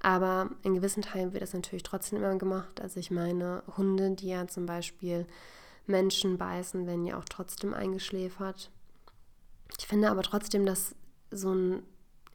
Aber 0.00 0.50
in 0.62 0.74
gewissen 0.74 1.02
Teilen 1.02 1.32
wird 1.32 1.42
das 1.42 1.54
natürlich 1.54 1.82
trotzdem 1.82 2.18
immer 2.18 2.36
gemacht. 2.36 2.80
Also 2.80 3.00
ich 3.00 3.10
meine, 3.10 3.62
Hunde, 3.76 4.10
die 4.10 4.28
ja 4.28 4.46
zum 4.46 4.66
Beispiel 4.66 5.26
Menschen 5.86 6.38
beißen, 6.38 6.86
werden 6.86 7.06
ja 7.06 7.18
auch 7.18 7.24
trotzdem 7.24 7.74
eingeschläfert. 7.74 8.70
Ich 9.78 9.86
finde 9.86 10.10
aber 10.10 10.22
trotzdem, 10.22 10.66
dass 10.66 10.94
so 11.30 11.52
ein 11.52 11.82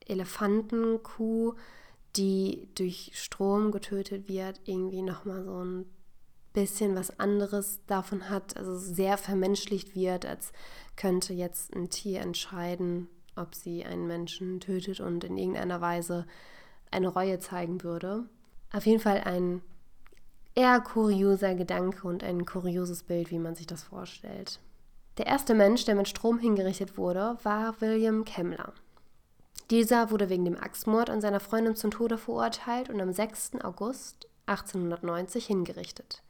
Elefantenkuh 0.05 1.53
die 2.15 2.67
durch 2.76 3.12
Strom 3.13 3.72
getötet 3.72 4.28
wird, 4.28 4.62
irgendwie 4.65 5.02
nochmal 5.02 5.43
so 5.43 5.63
ein 5.63 5.86
bisschen 6.54 6.95
was 6.95 7.19
anderes 7.19 7.80
davon 7.88 8.30
hat, 8.30 8.58
also 8.58 8.76
sehr 8.78 9.17
vermenschlicht 9.17 9.95
wird, 9.95 10.26
als 10.26 10.52
könnte 10.95 11.34
jetzt 11.34 11.76
ein 11.76 11.89
Tier 11.89 12.22
entscheiden, 12.22 13.08
ob 13.36 13.56
sie 13.56 13.86
einen 13.86 14.08
Menschen 14.08 14.60
tötet 14.60 15.00
und 15.00 15.24
in 15.24 15.38
irgendeiner 15.38 15.82
Weise 15.82 16.26
eine 16.91 17.08
Reue 17.08 17.39
zeigen 17.39 17.84
würde. 17.84 18.26
Auf 18.74 18.86
jeden 18.86 19.00
Fall 19.00 19.22
ein 19.22 19.62
eher 20.56 20.80
kurioser 20.82 21.56
Gedanke 21.56 22.08
und 22.08 22.24
ein 22.24 22.45
kurioses 22.45 23.04
Bild, 23.04 23.32
wie 23.32 23.39
man 23.39 23.56
sich 23.56 23.67
das 23.67 23.84
vorstellt. 23.84 24.60
Der 25.17 25.28
erste 25.28 25.54
Mensch, 25.54 25.86
der 25.86 25.95
mit 25.95 26.08
Strom 26.08 26.39
hingerichtet 26.39 26.98
wurde, 26.98 27.38
war 27.43 27.80
William 27.82 28.26
Kemmler. 28.26 28.74
Dieser 29.69 30.10
wurde 30.10 30.29
wegen 30.29 30.45
dem 30.45 30.58
Axtmord 30.58 31.10
an 31.10 31.21
seiner 31.21 31.39
Freundin 31.39 31.75
zum 31.75 31.91
Tode 31.91 32.17
verurteilt 32.17 32.89
und 32.89 32.99
am 32.99 33.13
6. 33.13 33.62
August 33.63 34.27
1890 34.47 35.45
hingerichtet. 35.45 36.23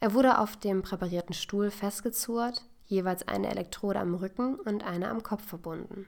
Er 0.00 0.12
wurde 0.12 0.38
auf 0.38 0.56
dem 0.56 0.82
präparierten 0.82 1.34
Stuhl 1.34 1.70
festgezurrt, 1.70 2.64
jeweils 2.86 3.26
eine 3.28 3.50
Elektrode 3.50 4.00
am 4.00 4.14
Rücken 4.14 4.56
und 4.56 4.84
eine 4.84 5.08
am 5.08 5.22
Kopf 5.22 5.44
verbunden. 5.44 6.06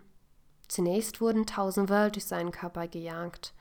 Zunächst 0.67 1.21
wurden 1.21 1.41
1000 1.41 1.89
Volt 1.89 2.17
durch 2.17 2.27
seinen 2.27 2.53
Körper 2.53 2.89
gejagt. 2.89 3.55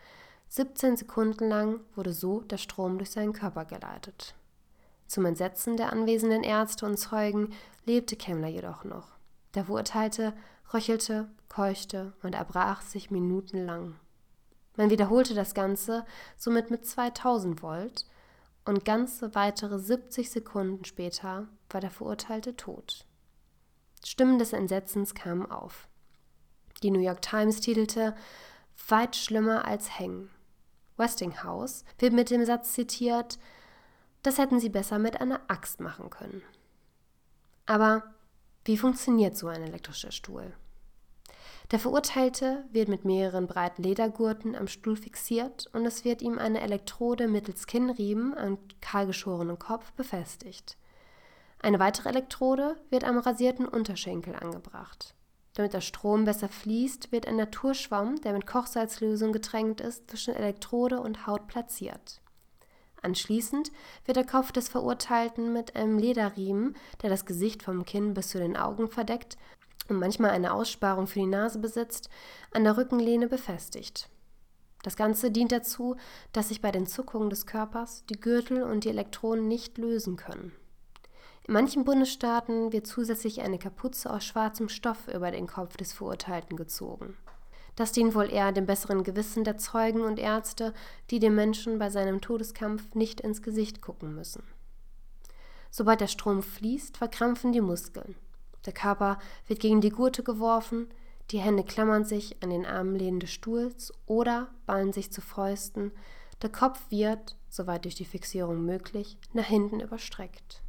17 0.50 0.98
Sekunden 0.98 1.48
lang 1.48 1.82
wurde 1.96 2.14
so 2.14 2.42
der 2.42 2.58
Strom 2.58 2.98
durch 2.98 3.12
seinen 3.12 3.34
Körper 3.34 3.66
geleitet. 3.66 4.36
Zum 5.06 5.26
Entsetzen 5.26 5.78
der 5.78 5.92
anwesenden 5.92 6.44
Ärzte 6.44 6.86
und 6.86 6.98
Zeugen 6.98 7.54
lebte 7.86 8.16
Kemmler 8.16 8.48
jedoch 8.48 8.84
noch. 8.84 9.10
Der 9.56 9.66
Verurteilte 9.66 10.34
röchelte, 10.74 11.30
keuchte 11.48 12.14
und 12.24 12.36
erbrach 12.36 12.82
sich 12.82 13.12
minutenlang. 13.12 13.96
Man 14.78 14.90
wiederholte 14.90 15.34
das 15.34 15.54
Ganze 15.54 16.06
somit 16.38 16.72
mit 16.72 16.86
2000 16.86 17.62
Volt 17.62 18.06
und 18.66 18.86
ganze 18.86 19.36
weitere 19.36 19.80
70 19.80 20.30
Sekunden 20.30 20.86
später 20.86 21.48
war 21.70 21.82
der 21.82 21.92
Verurteilte 21.92 22.56
tot. 22.56 23.06
Stimmen 24.06 24.40
des 24.40 24.54
Entsetzens 24.54 25.16
kamen 25.16 25.50
auf. 25.50 25.88
Die 26.84 26.92
New 26.92 27.02
York 27.02 27.22
Times 27.22 27.60
titelte 27.60 28.16
Weit 28.88 29.16
schlimmer 29.16 29.66
als 29.66 30.00
Hängen. 30.00 30.30
Westinghouse 30.98 31.84
wird 31.98 32.14
mit 32.14 32.30
dem 32.30 32.46
Satz 32.46 32.74
zitiert, 32.74 33.40
das 34.24 34.38
hätten 34.38 34.60
sie 34.60 34.70
besser 34.70 35.00
mit 35.00 35.20
einer 35.20 35.42
Axt 35.48 35.80
machen 35.80 36.10
können. 36.10 36.42
Aber 37.66 38.04
wie 38.70 38.78
funktioniert 38.78 39.36
so 39.36 39.48
ein 39.48 39.64
elektrischer 39.64 40.12
Stuhl? 40.12 40.54
Der 41.72 41.80
Verurteilte 41.80 42.66
wird 42.72 42.88
mit 42.88 43.04
mehreren 43.04 43.48
breiten 43.48 43.82
Ledergurten 43.82 44.56
am 44.56 44.68
Stuhl 44.68 44.96
fixiert 44.96 45.66
und 45.74 45.88
es 45.88 46.06
wird 46.06 46.22
ihm 46.22 46.38
eine 46.38 46.62
Elektrode 46.62 47.28
mittels 47.28 47.66
Kinnriemen 47.66 48.38
am 48.38 48.60
kahlgeschorenen 48.80 49.58
Kopf 49.58 49.92
befestigt. 49.94 50.78
Eine 51.58 51.80
weitere 51.80 52.10
Elektrode 52.10 52.76
wird 52.92 53.06
am 53.06 53.18
rasierten 53.18 53.68
Unterschenkel 53.68 54.36
angebracht. 54.36 55.16
Damit 55.56 55.74
der 55.74 55.82
Strom 55.82 56.26
besser 56.26 56.48
fließt, 56.48 57.12
wird 57.12 57.28
ein 57.28 57.38
Naturschwamm, 57.38 58.22
der 58.22 58.34
mit 58.34 58.46
Kochsalzlösung 58.46 59.32
getränkt 59.32 59.82
ist, 59.82 60.12
zwischen 60.12 60.36
Elektrode 60.36 61.00
und 61.00 61.26
Haut 61.26 61.48
platziert. 61.48 62.22
Anschließend 63.02 63.72
wird 64.06 64.18
der 64.18 64.26
Kopf 64.26 64.52
des 64.52 64.70
Verurteilten 64.70 65.54
mit 65.54 65.76
einem 65.76 65.98
Lederriemen, 65.98 66.76
der 67.02 67.10
das 67.10 67.26
Gesicht 67.26 67.64
vom 67.64 67.86
Kinn 67.86 68.14
bis 68.14 68.30
zu 68.30 68.40
den 68.40 68.58
Augen 68.58 68.90
verdeckt 68.90 69.38
und 69.88 70.00
manchmal 70.00 70.32
eine 70.32 70.54
Aussparung 70.54 71.08
für 71.08 71.20
die 71.20 71.26
Nase 71.26 71.60
besitzt, 71.60 72.10
an 72.52 72.64
der 72.64 72.78
Rückenlehne 72.78 73.28
befestigt. 73.28 74.10
Das 74.84 74.96
Ganze 74.96 75.32
dient 75.32 75.52
dazu, 75.52 75.96
dass 76.32 76.50
sich 76.50 76.62
bei 76.62 76.72
den 76.72 76.88
Zuckungen 76.88 77.30
des 77.30 77.46
Körpers 77.46 78.06
die 78.10 78.20
Gürtel 78.20 78.64
und 78.64 78.86
die 78.86 78.90
Elektronen 78.90 79.48
nicht 79.48 79.78
lösen 79.78 80.16
können. 80.16 80.54
In 81.48 81.54
manchen 81.54 81.84
Bundesstaaten 81.84 82.72
wird 82.72 82.88
zusätzlich 82.88 83.42
eine 83.42 83.58
Kapuze 83.58 84.12
aus 84.14 84.24
schwarzem 84.24 84.70
Stoff 84.70 85.08
über 85.08 85.32
den 85.32 85.48
Kopf 85.48 85.76
des 85.78 85.94
Verurteilten 85.94 86.56
gezogen. 86.56 87.18
Das 87.76 87.92
dient 87.92 88.16
wohl 88.16 88.32
eher 88.32 88.52
dem 88.52 88.66
besseren 88.66 89.04
Gewissen 89.04 89.44
der 89.44 89.58
Zeugen 89.58 90.02
und 90.02 90.20
Ärzte, 90.20 90.74
die 91.10 91.20
dem 91.20 91.36
Menschen 91.36 91.80
bei 91.80 91.90
seinem 91.90 92.22
Todeskampf 92.22 92.94
nicht 92.96 93.22
ins 93.22 93.42
Gesicht 93.42 93.82
gucken 93.82 94.16
müssen. 94.16 94.44
Sobald 95.72 96.02
der 96.02 96.08
Strom 96.08 96.42
fließt, 96.42 96.98
verkrampfen 96.98 97.52
die 97.52 97.62
Muskeln. 97.62 98.16
Der 98.66 98.74
Körper 98.74 99.20
wird 99.48 99.60
gegen 99.60 99.82
die 99.82 99.92
Gurte 99.92 100.24
geworfen, 100.24 100.88
die 101.32 101.40
Hände 101.40 101.64
klammern 101.64 102.06
sich 102.06 102.42
an 102.42 102.50
den 102.50 102.66
Armlehnen 102.66 103.20
des 103.20 103.32
Stuhls 103.32 103.94
oder 104.08 104.50
ballen 104.66 104.94
sich 104.94 105.12
zu 105.12 105.22
Fäusten, 105.22 105.92
der 106.42 106.50
Kopf 106.50 106.80
wird, 106.90 107.36
soweit 107.50 107.86
durch 107.86 107.96
die 107.96 108.06
Fixierung 108.06 108.66
möglich, 108.66 109.18
nach 109.34 109.46
hinten 109.46 109.80
überstreckt. 109.80 110.62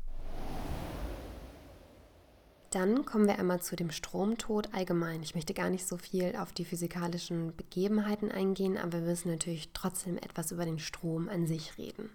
Dann 2.70 3.04
kommen 3.04 3.26
wir 3.26 3.40
einmal 3.40 3.60
zu 3.60 3.74
dem 3.74 3.90
Stromtod 3.90 4.72
allgemein. 4.72 5.24
Ich 5.24 5.34
möchte 5.34 5.54
gar 5.54 5.70
nicht 5.70 5.88
so 5.88 5.96
viel 5.96 6.36
auf 6.36 6.52
die 6.52 6.64
physikalischen 6.64 7.54
Begebenheiten 7.56 8.30
eingehen, 8.30 8.78
aber 8.78 9.00
wir 9.00 9.08
müssen 9.08 9.30
natürlich 9.30 9.70
trotzdem 9.74 10.16
etwas 10.18 10.52
über 10.52 10.64
den 10.64 10.78
Strom 10.78 11.28
an 11.28 11.48
sich 11.48 11.76
reden. 11.78 12.10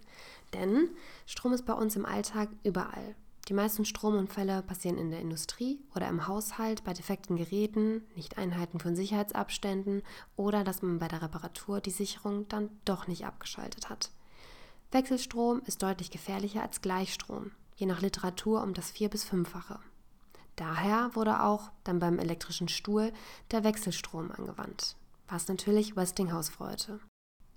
Denn 0.53 0.89
Strom 1.25 1.51
ist 1.51 1.65
bei 1.65 1.73
uns 1.73 1.97
im 1.97 2.05
Alltag 2.05 2.47
überall. 2.63 3.15
Die 3.49 3.53
meisten 3.53 3.83
Stromunfälle 3.83 4.63
passieren 4.63 4.97
in 4.97 5.11
der 5.11 5.19
Industrie 5.19 5.81
oder 5.93 6.07
im 6.07 6.25
Haushalt 6.25 6.85
bei 6.85 6.93
defekten 6.93 7.35
Geräten, 7.35 8.01
Nicht-Einhalten 8.15 8.79
von 8.79 8.95
Sicherheitsabständen 8.95 10.03
oder 10.37 10.63
dass 10.63 10.81
man 10.81 10.99
bei 10.99 11.09
der 11.09 11.21
Reparatur 11.21 11.81
die 11.81 11.91
Sicherung 11.91 12.47
dann 12.47 12.69
doch 12.85 13.07
nicht 13.07 13.25
abgeschaltet 13.25 13.89
hat. 13.89 14.09
Wechselstrom 14.91 15.61
ist 15.65 15.83
deutlich 15.83 16.11
gefährlicher 16.11 16.63
als 16.63 16.79
Gleichstrom, 16.79 17.51
je 17.75 17.85
nach 17.85 18.01
Literatur 18.01 18.63
um 18.63 18.73
das 18.73 18.89
vier- 18.89 19.09
bis 19.09 19.25
fünffache. 19.25 19.79
Daher 20.55 21.11
wurde 21.15 21.43
auch 21.43 21.71
dann 21.83 21.99
beim 21.99 22.17
elektrischen 22.17 22.69
Stuhl 22.69 23.11
der 23.51 23.63
Wechselstrom 23.63 24.31
angewandt, 24.31 24.95
was 25.27 25.47
natürlich 25.47 25.95
Westinghouse 25.95 26.49
freute. 26.49 26.99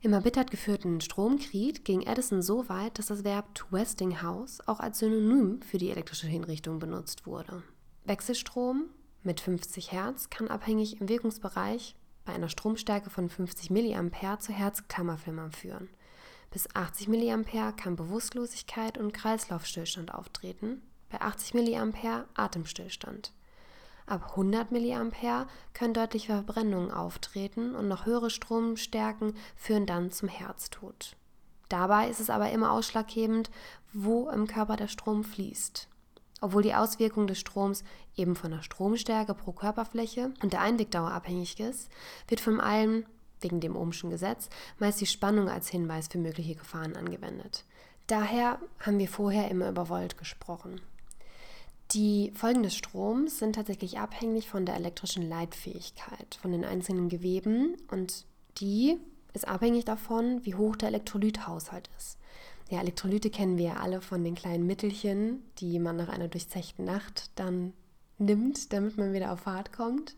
Im 0.00 0.12
erbittert 0.12 0.50
geführten 0.50 1.00
Stromkrieg 1.00 1.84
ging 1.84 2.02
Edison 2.02 2.40
so 2.40 2.68
weit, 2.68 2.98
dass 2.98 3.06
das 3.06 3.24
Verb 3.24 3.54
to 3.54 3.66
Westinghouse 3.70 4.60
auch 4.66 4.78
als 4.78 5.00
Synonym 5.00 5.60
für 5.62 5.78
die 5.78 5.90
elektrische 5.90 6.28
Hinrichtung 6.28 6.78
benutzt 6.78 7.26
wurde. 7.26 7.62
Wechselstrom 8.04 8.84
mit 9.22 9.40
50 9.40 9.92
Hertz 9.92 10.30
kann 10.30 10.48
abhängig 10.48 11.00
im 11.00 11.08
Wirkungsbereich 11.08 11.96
bei 12.24 12.32
einer 12.32 12.48
Stromstärke 12.48 13.10
von 13.10 13.28
50 13.28 13.70
mA 13.70 14.38
zu 14.38 14.52
Herzkammerflimmern 14.52 15.50
führen. 15.50 15.88
Bis 16.50 16.68
80 16.74 17.08
mA 17.08 17.72
kann 17.72 17.96
Bewusstlosigkeit 17.96 18.98
und 18.98 19.12
Kreislaufstillstand 19.12 20.14
auftreten 20.14 20.82
bei 21.10 21.20
80 21.20 21.54
mA 21.54 22.24
Atemstillstand. 22.34 23.32
Ab 24.06 24.30
100 24.30 24.72
mA 24.72 25.46
können 25.74 25.92
deutliche 25.94 26.32
Verbrennungen 26.32 26.90
auftreten 26.90 27.74
und 27.74 27.88
noch 27.88 28.06
höhere 28.06 28.30
Stromstärken 28.30 29.34
führen 29.54 29.84
dann 29.84 30.10
zum 30.10 30.28
Herztod. 30.28 31.16
Dabei 31.68 32.08
ist 32.08 32.20
es 32.20 32.30
aber 32.30 32.50
immer 32.50 32.72
ausschlaggebend, 32.72 33.50
wo 33.92 34.30
im 34.30 34.46
Körper 34.46 34.76
der 34.76 34.88
Strom 34.88 35.24
fließt. 35.24 35.88
Obwohl 36.40 36.62
die 36.62 36.74
Auswirkung 36.74 37.26
des 37.26 37.38
Stroms 37.38 37.84
eben 38.16 38.36
von 38.36 38.50
der 38.50 38.62
Stromstärke 38.62 39.34
pro 39.34 39.52
Körperfläche 39.52 40.32
und 40.42 40.52
der 40.52 40.62
Einwegdauer 40.62 41.10
abhängig 41.10 41.58
ist, 41.60 41.90
wird 42.28 42.40
von 42.40 42.60
allem, 42.60 43.04
wegen 43.40 43.60
dem 43.60 43.76
Ohmschen 43.76 44.10
Gesetz, 44.10 44.48
meist 44.78 45.00
die 45.00 45.06
Spannung 45.06 45.48
als 45.48 45.68
Hinweis 45.68 46.08
für 46.08 46.18
mögliche 46.18 46.54
Gefahren 46.54 46.96
angewendet. 46.96 47.64
Daher 48.06 48.58
haben 48.80 48.98
wir 48.98 49.08
vorher 49.08 49.50
immer 49.50 49.68
über 49.68 49.88
Volt 49.90 50.16
gesprochen. 50.16 50.80
Die 51.92 52.32
Folgen 52.34 52.62
des 52.62 52.76
Stroms 52.76 53.38
sind 53.38 53.54
tatsächlich 53.54 53.98
abhängig 53.98 54.48
von 54.48 54.66
der 54.66 54.76
elektrischen 54.76 55.26
Leitfähigkeit 55.26 56.38
von 56.40 56.52
den 56.52 56.64
einzelnen 56.64 57.08
Geweben 57.08 57.76
und 57.90 58.26
die 58.58 58.98
ist 59.32 59.48
abhängig 59.48 59.86
davon, 59.86 60.44
wie 60.44 60.54
hoch 60.54 60.76
der 60.76 60.88
Elektrolythaushalt 60.88 61.88
ist. 61.96 62.18
Ja, 62.68 62.80
Elektrolyte 62.80 63.30
kennen 63.30 63.56
wir 63.56 63.64
ja 63.64 63.76
alle 63.78 64.02
von 64.02 64.22
den 64.22 64.34
kleinen 64.34 64.66
Mittelchen, 64.66 65.42
die 65.58 65.78
man 65.78 65.96
nach 65.96 66.10
einer 66.10 66.28
durchzechten 66.28 66.84
Nacht 66.84 67.30
dann 67.36 67.72
nimmt, 68.18 68.74
damit 68.74 68.98
man 68.98 69.14
wieder 69.14 69.32
auf 69.32 69.40
Fahrt 69.40 69.72
kommt. 69.72 70.14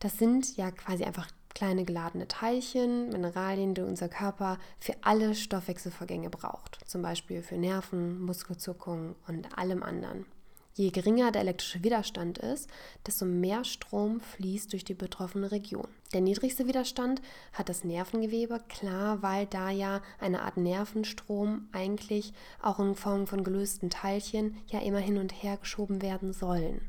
Das 0.00 0.18
sind 0.18 0.56
ja 0.56 0.72
quasi 0.72 1.04
einfach 1.04 1.28
kleine 1.54 1.84
geladene 1.84 2.26
Teilchen, 2.26 3.10
Mineralien, 3.10 3.74
die 3.74 3.82
unser 3.82 4.08
Körper 4.08 4.58
für 4.80 4.94
alle 5.02 5.36
Stoffwechselvorgänge 5.36 6.30
braucht. 6.30 6.80
Zum 6.86 7.00
Beispiel 7.02 7.42
für 7.42 7.56
Nerven, 7.56 8.20
Muskelzuckung 8.20 9.14
und 9.28 9.56
allem 9.56 9.84
anderen. 9.84 10.26
Je 10.76 10.90
geringer 10.90 11.32
der 11.32 11.40
elektrische 11.40 11.82
Widerstand 11.82 12.36
ist, 12.36 12.68
desto 13.06 13.24
mehr 13.24 13.64
Strom 13.64 14.20
fließt 14.20 14.74
durch 14.74 14.84
die 14.84 14.92
betroffene 14.92 15.50
Region. 15.50 15.88
Der 16.12 16.20
niedrigste 16.20 16.66
Widerstand 16.66 17.22
hat 17.54 17.70
das 17.70 17.82
Nervengewebe, 17.82 18.60
klar, 18.68 19.22
weil 19.22 19.46
da 19.46 19.70
ja 19.70 20.02
eine 20.20 20.42
Art 20.42 20.58
Nervenstrom 20.58 21.70
eigentlich 21.72 22.34
auch 22.60 22.78
in 22.78 22.94
Form 22.94 23.26
von 23.26 23.42
gelösten 23.42 23.88
Teilchen 23.88 24.54
ja 24.66 24.80
immer 24.80 24.98
hin 24.98 25.16
und 25.16 25.30
her 25.42 25.56
geschoben 25.56 26.02
werden 26.02 26.34
sollen. 26.34 26.86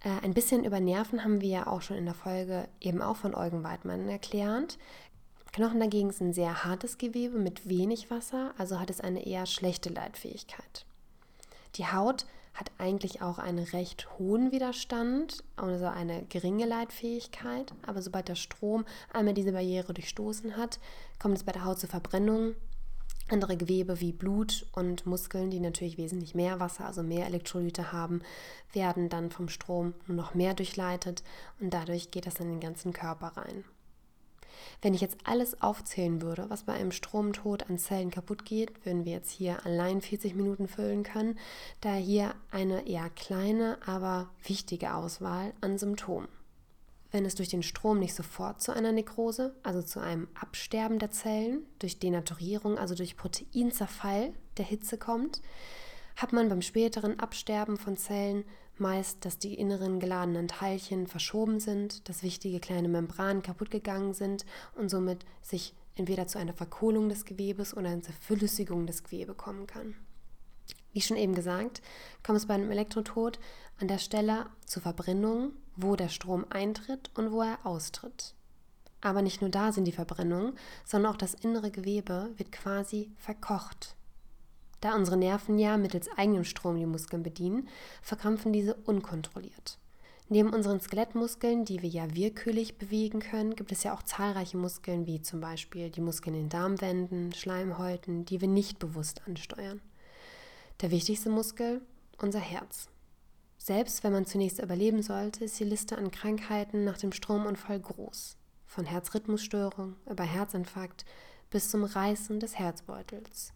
Äh, 0.00 0.24
ein 0.24 0.34
bisschen 0.34 0.64
über 0.64 0.80
Nerven 0.80 1.22
haben 1.22 1.40
wir 1.40 1.48
ja 1.48 1.66
auch 1.68 1.82
schon 1.82 1.96
in 1.96 2.06
der 2.06 2.14
Folge 2.14 2.68
eben 2.80 3.00
auch 3.00 3.16
von 3.16 3.36
Eugen 3.36 3.62
Weidmann 3.62 4.08
erklärt. 4.08 4.78
Knochen 5.52 5.78
dagegen 5.78 6.10
sind 6.10 6.34
sehr 6.34 6.64
hartes 6.64 6.98
Gewebe 6.98 7.38
mit 7.38 7.68
wenig 7.68 8.10
Wasser, 8.10 8.52
also 8.58 8.80
hat 8.80 8.90
es 8.90 9.00
eine 9.00 9.24
eher 9.24 9.46
schlechte 9.46 9.90
Leitfähigkeit. 9.90 10.86
Die 11.76 11.86
Haut 11.86 12.26
hat 12.58 12.72
eigentlich 12.76 13.22
auch 13.22 13.38
einen 13.38 13.64
recht 13.64 14.08
hohen 14.18 14.50
Widerstand, 14.50 15.44
also 15.54 15.86
eine 15.86 16.24
geringe 16.24 16.66
Leitfähigkeit. 16.66 17.72
Aber 17.86 18.02
sobald 18.02 18.28
der 18.28 18.34
Strom 18.34 18.84
einmal 19.12 19.34
diese 19.34 19.52
Barriere 19.52 19.94
durchstoßen 19.94 20.56
hat, 20.56 20.80
kommt 21.20 21.36
es 21.36 21.44
bei 21.44 21.52
der 21.52 21.64
Haut 21.64 21.78
zur 21.78 21.88
Verbrennung. 21.88 22.56
Andere 23.30 23.56
Gewebe 23.56 24.00
wie 24.00 24.12
Blut 24.12 24.66
und 24.72 25.06
Muskeln, 25.06 25.50
die 25.50 25.60
natürlich 25.60 25.98
wesentlich 25.98 26.34
mehr 26.34 26.58
Wasser, 26.58 26.86
also 26.86 27.02
mehr 27.02 27.26
Elektrolyte 27.26 27.92
haben, 27.92 28.22
werden 28.72 29.08
dann 29.08 29.30
vom 29.30 29.48
Strom 29.48 29.94
nur 30.06 30.16
noch 30.16 30.34
mehr 30.34 30.54
durchleitet 30.54 31.22
und 31.60 31.72
dadurch 31.72 32.10
geht 32.10 32.26
das 32.26 32.40
in 32.40 32.48
den 32.48 32.60
ganzen 32.60 32.92
Körper 32.92 33.28
rein. 33.36 33.64
Wenn 34.82 34.94
ich 34.94 35.00
jetzt 35.00 35.18
alles 35.24 35.60
aufzählen 35.60 36.22
würde, 36.22 36.46
was 36.48 36.64
bei 36.64 36.74
einem 36.74 36.92
Stromtod 36.92 37.68
an 37.68 37.78
Zellen 37.78 38.10
kaputt 38.10 38.44
geht, 38.44 38.84
würden 38.84 39.04
wir 39.04 39.12
jetzt 39.12 39.30
hier 39.30 39.64
allein 39.66 40.00
40 40.00 40.34
Minuten 40.34 40.68
füllen 40.68 41.02
können, 41.02 41.38
da 41.80 41.94
hier 41.94 42.34
eine 42.50 42.86
eher 42.86 43.10
kleine, 43.10 43.78
aber 43.86 44.30
wichtige 44.44 44.94
Auswahl 44.94 45.52
an 45.60 45.78
Symptomen. 45.78 46.28
Wenn 47.10 47.24
es 47.24 47.34
durch 47.34 47.48
den 47.48 47.62
Strom 47.62 47.98
nicht 47.98 48.14
sofort 48.14 48.60
zu 48.60 48.72
einer 48.72 48.92
Nekrose, 48.92 49.54
also 49.62 49.80
zu 49.80 49.98
einem 49.98 50.28
Absterben 50.34 50.98
der 50.98 51.10
Zellen, 51.10 51.62
durch 51.78 51.98
Denaturierung, 51.98 52.76
also 52.76 52.94
durch 52.94 53.16
Proteinzerfall 53.16 54.34
der 54.58 54.64
Hitze 54.66 54.98
kommt, 54.98 55.40
hat 56.16 56.32
man 56.32 56.48
beim 56.48 56.60
späteren 56.60 57.18
Absterben 57.18 57.78
von 57.78 57.96
Zellen 57.96 58.44
meist, 58.80 59.24
dass 59.24 59.38
die 59.38 59.54
inneren 59.54 60.00
geladenen 60.00 60.48
Teilchen 60.48 61.06
verschoben 61.06 61.60
sind, 61.60 62.08
dass 62.08 62.22
wichtige 62.22 62.60
kleine 62.60 62.88
Membranen 62.88 63.42
kaputt 63.42 63.70
gegangen 63.70 64.14
sind 64.14 64.44
und 64.74 64.88
somit 64.88 65.24
sich 65.42 65.74
entweder 65.96 66.26
zu 66.26 66.38
einer 66.38 66.52
Verkohlung 66.52 67.08
des 67.08 67.24
Gewebes 67.24 67.76
oder 67.76 67.88
einer 67.88 68.02
Verflüssigung 68.02 68.86
des 68.86 69.02
Gewebes 69.02 69.36
kommen 69.36 69.66
kann. 69.66 69.94
Wie 70.92 71.00
schon 71.00 71.16
eben 71.16 71.34
gesagt, 71.34 71.82
kommt 72.22 72.38
es 72.38 72.46
bei 72.46 72.54
einem 72.54 72.70
Elektrotod 72.70 73.38
an 73.78 73.88
der 73.88 73.98
Stelle 73.98 74.46
zur 74.64 74.82
Verbrennung, 74.82 75.52
wo 75.76 75.96
der 75.96 76.08
Strom 76.08 76.46
eintritt 76.50 77.10
und 77.14 77.30
wo 77.30 77.42
er 77.42 77.64
austritt. 77.64 78.34
Aber 79.00 79.22
nicht 79.22 79.40
nur 79.40 79.50
da 79.50 79.70
sind 79.70 79.84
die 79.84 79.92
Verbrennungen, 79.92 80.58
sondern 80.84 81.12
auch 81.12 81.16
das 81.16 81.34
innere 81.34 81.70
Gewebe 81.70 82.30
wird 82.36 82.50
quasi 82.50 83.12
verkocht. 83.16 83.94
Da 84.80 84.94
unsere 84.94 85.16
Nerven 85.16 85.58
ja 85.58 85.76
mittels 85.76 86.08
eigenem 86.16 86.44
Strom 86.44 86.76
die 86.76 86.86
Muskeln 86.86 87.22
bedienen, 87.22 87.68
verkrampfen 88.02 88.52
diese 88.52 88.74
unkontrolliert. 88.74 89.78
Neben 90.30 90.52
unseren 90.52 90.80
Skelettmuskeln, 90.80 91.64
die 91.64 91.80
wir 91.80 91.88
ja 91.88 92.14
willkürlich 92.14 92.76
bewegen 92.76 93.20
können, 93.20 93.56
gibt 93.56 93.72
es 93.72 93.82
ja 93.82 93.94
auch 93.94 94.02
zahlreiche 94.02 94.58
Muskeln, 94.58 95.06
wie 95.06 95.22
zum 95.22 95.40
Beispiel 95.40 95.88
die 95.88 96.02
Muskeln 96.02 96.36
in 96.36 96.50
Darmwänden, 96.50 97.32
Schleimhäuten, 97.32 98.26
die 98.26 98.40
wir 98.42 98.48
nicht 98.48 98.78
bewusst 98.78 99.22
ansteuern. 99.26 99.80
Der 100.82 100.90
wichtigste 100.90 101.30
Muskel, 101.30 101.80
unser 102.18 102.40
Herz. 102.40 102.88
Selbst 103.56 104.04
wenn 104.04 104.12
man 104.12 104.26
zunächst 104.26 104.60
überleben 104.60 105.02
sollte, 105.02 105.44
ist 105.44 105.58
die 105.58 105.64
Liste 105.64 105.96
an 105.96 106.10
Krankheiten 106.10 106.84
nach 106.84 106.98
dem 106.98 107.12
Stromunfall 107.12 107.80
groß. 107.80 108.36
Von 108.66 108.84
Herzrhythmusstörung 108.84 109.96
über 110.08 110.24
Herzinfarkt 110.24 111.06
bis 111.50 111.70
zum 111.70 111.84
Reißen 111.84 112.38
des 112.38 112.58
Herzbeutels. 112.58 113.54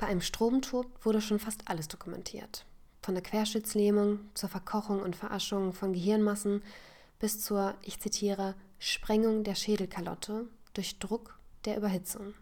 Bei 0.00 0.06
einem 0.06 0.22
Stromtod 0.22 0.86
wurde 1.02 1.20
schon 1.20 1.38
fast 1.38 1.68
alles 1.68 1.86
dokumentiert. 1.86 2.64
Von 3.02 3.14
der 3.14 3.22
Querschnittslähmung 3.22 4.20
zur 4.32 4.48
Verkochung 4.48 5.02
und 5.02 5.14
Veraschung 5.14 5.74
von 5.74 5.92
Gehirnmassen 5.92 6.62
bis 7.18 7.44
zur, 7.44 7.74
ich 7.82 8.00
zitiere, 8.00 8.54
Sprengung 8.78 9.44
der 9.44 9.54
Schädelkalotte 9.54 10.48
durch 10.72 10.98
Druck 10.98 11.38
der 11.66 11.76
Überhitzung. 11.76 12.32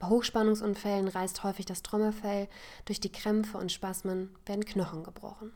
Bei 0.00 0.08
Hochspannungsunfällen 0.08 1.06
reißt 1.06 1.44
häufig 1.44 1.64
das 1.64 1.82
Trommelfell, 1.82 2.48
durch 2.86 2.98
die 2.98 3.12
Krämpfe 3.12 3.56
und 3.56 3.70
Spasmen 3.70 4.34
werden 4.44 4.64
Knochen 4.64 5.04
gebrochen. 5.04 5.52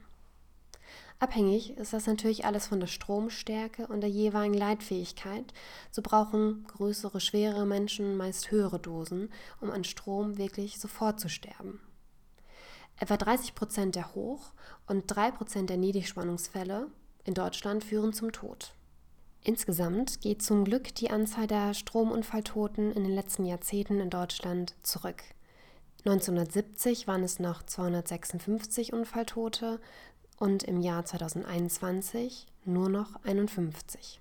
Abhängig 1.20 1.76
ist 1.76 1.92
das 1.92 2.06
natürlich 2.06 2.44
alles 2.44 2.68
von 2.68 2.78
der 2.78 2.86
Stromstärke 2.86 3.88
und 3.88 4.02
der 4.02 4.10
jeweiligen 4.10 4.54
Leitfähigkeit. 4.54 5.52
So 5.90 6.00
brauchen 6.00 6.64
größere, 6.68 7.20
schwere 7.20 7.66
Menschen 7.66 8.16
meist 8.16 8.52
höhere 8.52 8.78
Dosen, 8.78 9.30
um 9.60 9.70
an 9.70 9.82
Strom 9.82 10.38
wirklich 10.38 10.78
sofort 10.78 11.18
zu 11.18 11.28
sterben. 11.28 11.80
Etwa 13.00 13.16
30 13.16 13.56
Prozent 13.56 13.96
der 13.96 14.14
Hoch- 14.14 14.52
und 14.86 15.04
3 15.06 15.32
Prozent 15.32 15.70
der 15.70 15.76
Niedrigspannungsfälle 15.76 16.86
in 17.24 17.34
Deutschland 17.34 17.82
führen 17.82 18.12
zum 18.12 18.30
Tod. 18.30 18.74
Insgesamt 19.42 20.20
geht 20.20 20.42
zum 20.42 20.64
Glück 20.64 20.94
die 20.94 21.10
Anzahl 21.10 21.46
der 21.46 21.74
Stromunfalltoten 21.74 22.92
in 22.92 23.04
den 23.04 23.14
letzten 23.14 23.44
Jahrzehnten 23.44 24.00
in 24.00 24.10
Deutschland 24.10 24.74
zurück. 24.82 25.22
1970 26.04 27.06
waren 27.06 27.22
es 27.22 27.38
noch 27.38 27.62
256 27.62 28.92
Unfalltote, 28.92 29.80
und 30.38 30.62
im 30.62 30.80
Jahr 30.80 31.04
2021 31.04 32.46
nur 32.64 32.88
noch 32.88 33.22
51. 33.24 34.20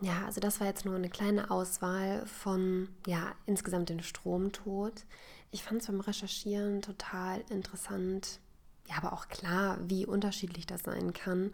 Ja, 0.00 0.24
also 0.26 0.40
das 0.40 0.60
war 0.60 0.66
jetzt 0.66 0.84
nur 0.84 0.96
eine 0.96 1.08
kleine 1.08 1.50
Auswahl 1.50 2.26
von, 2.26 2.88
ja, 3.06 3.32
insgesamt 3.46 3.88
den 3.88 4.02
Stromtod. 4.02 5.04
Ich 5.50 5.62
fand 5.62 5.80
es 5.80 5.86
beim 5.86 6.00
Recherchieren 6.00 6.82
total 6.82 7.44
interessant, 7.48 8.40
ja, 8.88 8.96
aber 8.98 9.12
auch 9.12 9.28
klar, 9.28 9.78
wie 9.86 10.04
unterschiedlich 10.04 10.66
das 10.66 10.82
sein 10.82 11.12
kann, 11.12 11.52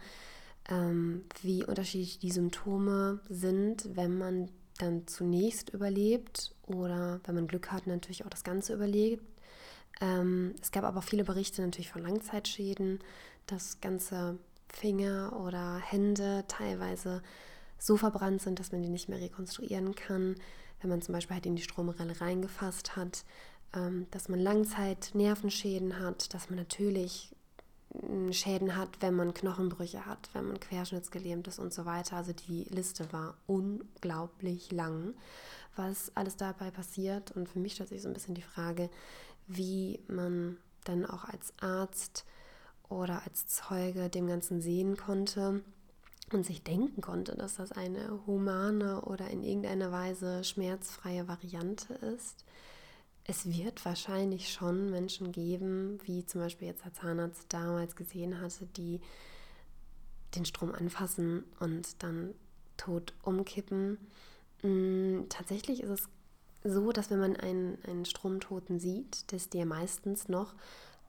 ähm, 0.69 1.25
wie 1.43 1.65
unterschiedlich 1.65 2.19
die 2.19 2.31
Symptome 2.31 3.21
sind, 3.29 3.95
wenn 3.95 4.17
man 4.17 4.49
dann 4.79 5.07
zunächst 5.07 5.71
überlebt 5.71 6.55
oder 6.67 7.21
wenn 7.25 7.35
man 7.35 7.47
Glück 7.47 7.71
hat, 7.71 7.87
natürlich 7.87 8.25
auch 8.25 8.31
das 8.31 8.45
Ganze 8.45 8.73
überlebt. 8.73 9.25
Ähm, 10.01 10.55
es 10.63 10.73
gab 10.73 10.85
aber 10.85 11.03
viele 11.03 11.25
Berichte 11.25 11.61
natürlich 11.63 11.91
von 11.91 12.03
Langzeitschäden, 12.03 13.01
dass 13.47 13.81
ganze 13.81 14.39
Finger 14.69 15.39
oder 15.45 15.79
Hände 15.79 16.45
teilweise 16.49 17.23
so 17.79 17.97
verbrannt 17.97 18.43
sind, 18.43 18.61
dass 18.61 18.73
man 18.73 18.83
die 18.83 18.89
nicht 18.89 19.09
mehr 19.09 19.21
rekonstruieren 19.21 19.95
kann. 19.95 20.37
Wenn 20.81 20.91
man 20.91 21.03
zum 21.03 21.15
Beispiel 21.15 21.35
halt 21.35 21.47
in 21.47 21.57
die 21.57 21.63
Stromrelle 21.63 22.21
reingefasst 22.21 22.97
hat, 22.97 23.25
ähm, 23.75 24.07
dass 24.11 24.29
man 24.29 24.41
Langzeit 24.41 25.11
Nervenschäden 25.15 25.99
hat, 25.99 26.33
dass 26.35 26.51
man 26.51 26.59
natürlich 26.59 27.35
hm, 27.93 28.33
Schäden 28.33 28.77
hat, 28.77 28.89
wenn 29.01 29.15
man 29.15 29.35
Knochenbrüche 29.35 30.07
hat, 30.07 30.31
wenn 30.33 30.47
man 30.47 30.61
querschnittsgelähmt 30.61 31.49
ist 31.49 31.59
und 31.59 31.73
so 31.73 31.85
weiter. 31.85 32.17
Also 32.17 32.33
die 32.33 32.65
Liste 32.65 33.13
war 33.13 33.35
unglaublich 33.47 34.71
lang, 34.73 35.15
was 35.77 36.13
alles 36.15 36.37
dabei 36.37 36.71
passiert. 36.71 37.33
Und 37.33 37.49
für 37.49 37.59
mich 37.59 37.75
stellt 37.75 37.89
sich 37.89 38.03
so 38.03 38.09
ein 38.09 38.15
bisschen 38.15 38.35
die 38.35 38.43
Frage, 38.43 38.91
wie 39.47 40.01
man 40.09 40.59
dann 40.85 41.05
auch 41.05 41.25
als 41.25 41.53
Arzt 41.61 42.25
oder 42.91 43.23
als 43.25 43.47
Zeuge 43.47 44.11
dem 44.11 44.27
Ganzen 44.27 44.61
sehen 44.61 44.97
konnte 44.97 45.63
und 46.33 46.45
sich 46.45 46.63
denken 46.63 47.01
konnte, 47.01 47.35
dass 47.37 47.57
das 47.57 47.73
eine 47.73 48.21
humane 48.27 49.01
oder 49.03 49.29
in 49.29 49.43
irgendeiner 49.43 49.91
Weise 49.91 50.45
schmerzfreie 50.45 51.27
Variante 51.27 51.95
ist. 51.95 52.45
Es 53.25 53.47
wird 53.47 53.85
wahrscheinlich 53.85 54.53
schon 54.53 54.91
Menschen 54.91 55.33
geben, 55.33 55.99
wie 56.05 56.25
zum 56.27 56.41
Beispiel 56.41 56.69
jetzt 56.69 56.85
der 56.85 56.95
Zahnarzt 56.95 57.47
damals 57.49 57.97
gesehen 57.97 58.41
hatte, 58.41 58.67
die 58.77 59.01
den 60.35 60.45
Strom 60.45 60.73
anfassen 60.73 61.45
und 61.59 62.03
dann 62.03 62.35
tot 62.77 63.15
umkippen. 63.23 63.99
Mm, 64.63 65.23
tatsächlich 65.29 65.83
ist 65.83 65.91
es 65.91 66.09
so, 66.63 66.93
dass 66.93 67.11
wenn 67.11 67.21
man 67.21 67.37
einen, 67.37 67.79
einen 67.85 68.05
Stromtoten 68.05 68.79
sieht, 68.79 69.33
dass 69.33 69.49
der 69.49 69.67
meistens 69.67 70.29
noch 70.29 70.55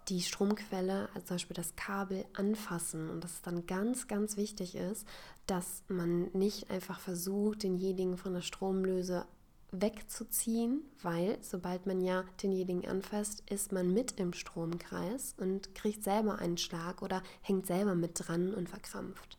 die 0.07 0.21
Stromquelle, 0.21 1.09
also 1.13 1.27
zum 1.27 1.35
Beispiel 1.35 1.55
das 1.55 1.75
Kabel, 1.75 2.25
anfassen. 2.33 3.09
Und 3.09 3.23
dass 3.23 3.33
es 3.33 3.41
dann 3.41 3.65
ganz, 3.65 4.07
ganz 4.07 4.37
wichtig 4.37 4.75
ist, 4.75 5.07
dass 5.47 5.83
man 5.87 6.29
nicht 6.33 6.69
einfach 6.69 6.99
versucht, 6.99 7.63
denjenigen 7.63 8.17
von 8.17 8.33
der 8.33 8.41
Stromlöse 8.41 9.25
wegzuziehen, 9.71 10.81
weil 11.01 11.37
sobald 11.41 11.85
man 11.85 12.01
ja 12.01 12.25
denjenigen 12.43 12.85
anfasst, 12.87 13.41
ist 13.49 13.71
man 13.71 13.93
mit 13.93 14.19
im 14.19 14.33
Stromkreis 14.33 15.33
und 15.37 15.73
kriegt 15.75 16.03
selber 16.03 16.39
einen 16.39 16.57
Schlag 16.57 17.01
oder 17.01 17.23
hängt 17.41 17.67
selber 17.67 17.95
mit 17.95 18.11
dran 18.15 18.53
und 18.53 18.69
verkrampft. 18.69 19.37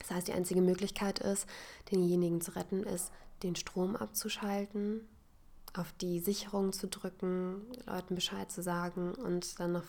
Das 0.00 0.10
heißt, 0.10 0.28
die 0.28 0.32
einzige 0.32 0.62
Möglichkeit 0.62 1.20
ist, 1.20 1.46
denjenigen 1.92 2.40
zu 2.40 2.56
retten, 2.56 2.82
ist, 2.82 3.12
den 3.44 3.54
Strom 3.54 3.94
abzuschalten, 3.94 5.06
auf 5.74 5.92
die 5.92 6.20
Sicherung 6.20 6.72
zu 6.72 6.88
drücken, 6.88 7.62
Leuten 7.86 8.14
Bescheid 8.14 8.50
zu 8.50 8.62
sagen 8.62 9.14
und 9.14 9.58
dann 9.60 9.72
noch 9.72 9.84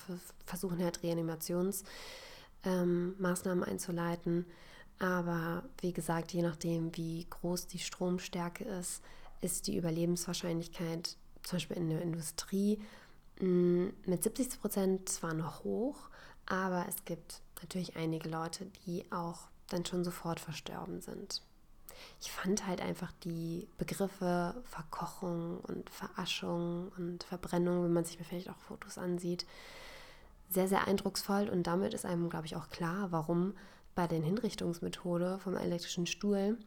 versuchen 0.46 0.84
halt 0.84 1.04
Reanimationsmaßnahmen 1.04 3.64
ähm, 3.64 3.64
einzuleiten. 3.64 4.46
Aber 5.00 5.64
wie 5.80 5.94
gesagt, 5.94 6.32
je 6.32 6.44
nachdem, 6.44 6.96
wie 6.96 7.26
groß 7.30 7.68
die 7.68 7.80
Stromstärke 7.80 8.64
ist, 8.64 9.02
ist 9.42 9.68
die 9.68 9.78
Überlebenswahrscheinlichkeit 9.78 11.18
zum 11.42 11.56
Beispiel 11.56 11.78
in 11.78 11.90
der 11.90 12.04
Industrie 12.04 12.80
mm, 13.40 13.88
mit 14.06 14.24
70 14.24 14.62
Prozent 14.62 15.10
zwar 15.10 15.34
noch 15.34 15.64
hoch, 15.64 16.10
aber 16.46 16.86
es 16.88 17.04
gibt 17.06 17.42
natürlich 17.62 17.96
einige 17.96 18.30
Leute, 18.30 18.68
die 18.86 19.12
auch 19.12 19.50
dann 19.70 19.86
schon 19.86 20.04
sofort 20.04 20.40
verstorben 20.40 21.02
sind 21.02 21.42
ich 22.20 22.32
fand 22.32 22.68
halt 22.68 22.82
einfach 22.82 23.12
die 23.24 23.68
Begriffe 23.78 24.56
Verkochung 24.66 25.60
und 25.62 25.90
Veraschung 25.90 26.92
und 26.98 27.24
Verbrennung, 27.24 27.84
wenn 27.84 27.94
man 27.94 28.06
sich 28.06 28.18
vielleicht 28.18 28.50
auch 28.50 28.58
Fotos 28.58 28.98
ansieht, 28.98 29.46
sehr, 30.50 30.68
sehr 30.68 30.88
eindrucksvoll. 30.88 31.50
Und 31.50 31.68
damit 31.68 31.94
ist 31.94 32.06
einem, 32.06 32.30
glaube 32.30 32.46
ich, 32.46 32.56
auch 32.56 32.70
klar, 32.70 33.12
warum 33.12 33.54
bei 33.96 34.08
den 34.08 34.24
Hinrichtungsmethode 34.24 35.40
vom 35.40 35.56
elektrischen 35.56 36.08
Stuhl 36.08 36.58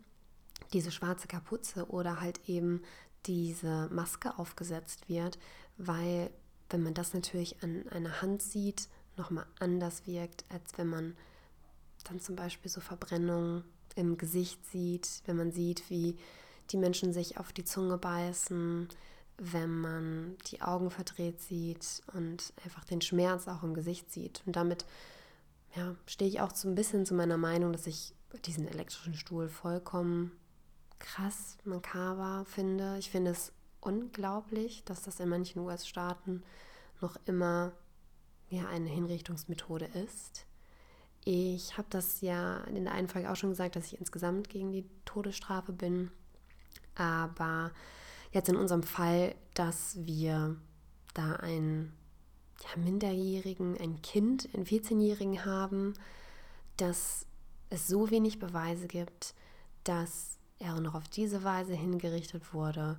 diese 0.72 0.90
schwarze 0.90 1.28
Kapuze 1.28 1.86
oder 1.88 2.20
halt 2.20 2.48
eben 2.48 2.82
diese 3.26 3.88
Maske 3.90 4.38
aufgesetzt 4.38 5.08
wird, 5.08 5.38
weil 5.76 6.30
wenn 6.70 6.82
man 6.82 6.94
das 6.94 7.14
natürlich 7.14 7.62
an 7.62 7.86
einer 7.88 8.20
Hand 8.22 8.42
sieht, 8.42 8.88
nochmal 9.16 9.46
anders 9.60 10.06
wirkt, 10.06 10.44
als 10.48 10.76
wenn 10.76 10.88
man 10.88 11.16
dann 12.04 12.20
zum 12.20 12.36
Beispiel 12.36 12.70
so 12.70 12.80
Verbrennungen 12.80 13.64
im 13.96 14.16
Gesicht 14.18 14.64
sieht, 14.66 15.22
wenn 15.26 15.36
man 15.36 15.52
sieht, 15.52 15.88
wie 15.90 16.16
die 16.70 16.76
Menschen 16.76 17.12
sich 17.12 17.38
auf 17.38 17.52
die 17.52 17.64
Zunge 17.64 17.98
beißen, 17.98 18.88
wenn 19.36 19.80
man 19.80 20.36
die 20.50 20.62
Augen 20.62 20.90
verdreht 20.90 21.40
sieht 21.40 22.02
und 22.14 22.52
einfach 22.64 22.84
den 22.84 23.00
Schmerz 23.00 23.48
auch 23.48 23.62
im 23.62 23.74
Gesicht 23.74 24.10
sieht. 24.12 24.42
Und 24.46 24.56
damit 24.56 24.84
ja, 25.74 25.94
stehe 26.06 26.30
ich 26.30 26.40
auch 26.40 26.54
so 26.54 26.68
ein 26.68 26.74
bisschen 26.74 27.04
zu 27.04 27.14
meiner 27.14 27.36
Meinung, 27.36 27.72
dass 27.72 27.86
ich 27.86 28.14
diesen 28.46 28.68
elektrischen 28.68 29.14
Stuhl 29.14 29.48
vollkommen 29.48 30.32
krass, 30.98 31.58
makaber 31.64 32.44
finde. 32.46 32.96
Ich 32.98 33.10
finde 33.10 33.32
es 33.32 33.52
unglaublich, 33.80 34.84
dass 34.84 35.02
das 35.02 35.20
in 35.20 35.28
manchen 35.28 35.60
US-Staaten 35.60 36.42
noch 37.00 37.16
immer 37.26 37.72
ja, 38.48 38.66
eine 38.68 38.88
Hinrichtungsmethode 38.88 39.86
ist. 39.86 40.46
Ich 41.24 41.78
habe 41.78 41.88
das 41.90 42.20
ja 42.20 42.58
in 42.64 42.84
der 42.84 42.92
einen 42.92 43.08
Folge 43.08 43.30
auch 43.30 43.36
schon 43.36 43.50
gesagt, 43.50 43.76
dass 43.76 43.86
ich 43.86 43.98
insgesamt 43.98 44.50
gegen 44.50 44.72
die 44.72 44.84
Todesstrafe 45.04 45.72
bin. 45.72 46.10
Aber 46.94 47.72
jetzt 48.32 48.48
in 48.48 48.56
unserem 48.56 48.82
Fall, 48.82 49.34
dass 49.54 49.96
wir 50.04 50.56
da 51.14 51.36
einen 51.36 51.92
ja, 52.62 52.80
Minderjährigen, 52.82 53.78
ein 53.80 54.02
Kind, 54.02 54.48
einen 54.54 54.66
14-Jährigen 54.66 55.44
haben, 55.44 55.94
dass 56.76 57.26
es 57.70 57.88
so 57.88 58.10
wenig 58.10 58.38
Beweise 58.38 58.86
gibt, 58.86 59.34
dass 59.84 60.38
er 60.58 60.80
noch 60.80 60.94
auf 60.94 61.08
diese 61.08 61.42
Weise 61.42 61.74
hingerichtet 61.74 62.52
wurde 62.52 62.98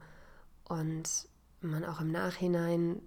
und 0.67 1.27
man 1.61 1.83
auch 1.85 2.01
im 2.01 2.11
Nachhinein 2.11 3.01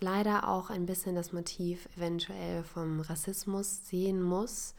leider 0.00 0.48
auch 0.48 0.70
ein 0.70 0.86
bisschen 0.86 1.14
das 1.14 1.32
Motiv 1.32 1.88
eventuell 1.96 2.62
vom 2.64 3.00
Rassismus 3.00 3.86
sehen 3.86 4.22
muss, 4.22 4.74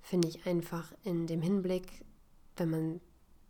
finde 0.00 0.28
ich 0.28 0.46
einfach 0.46 0.92
in 1.02 1.26
dem 1.26 1.42
Hinblick, 1.42 2.04
wenn 2.56 2.70
man 2.70 3.00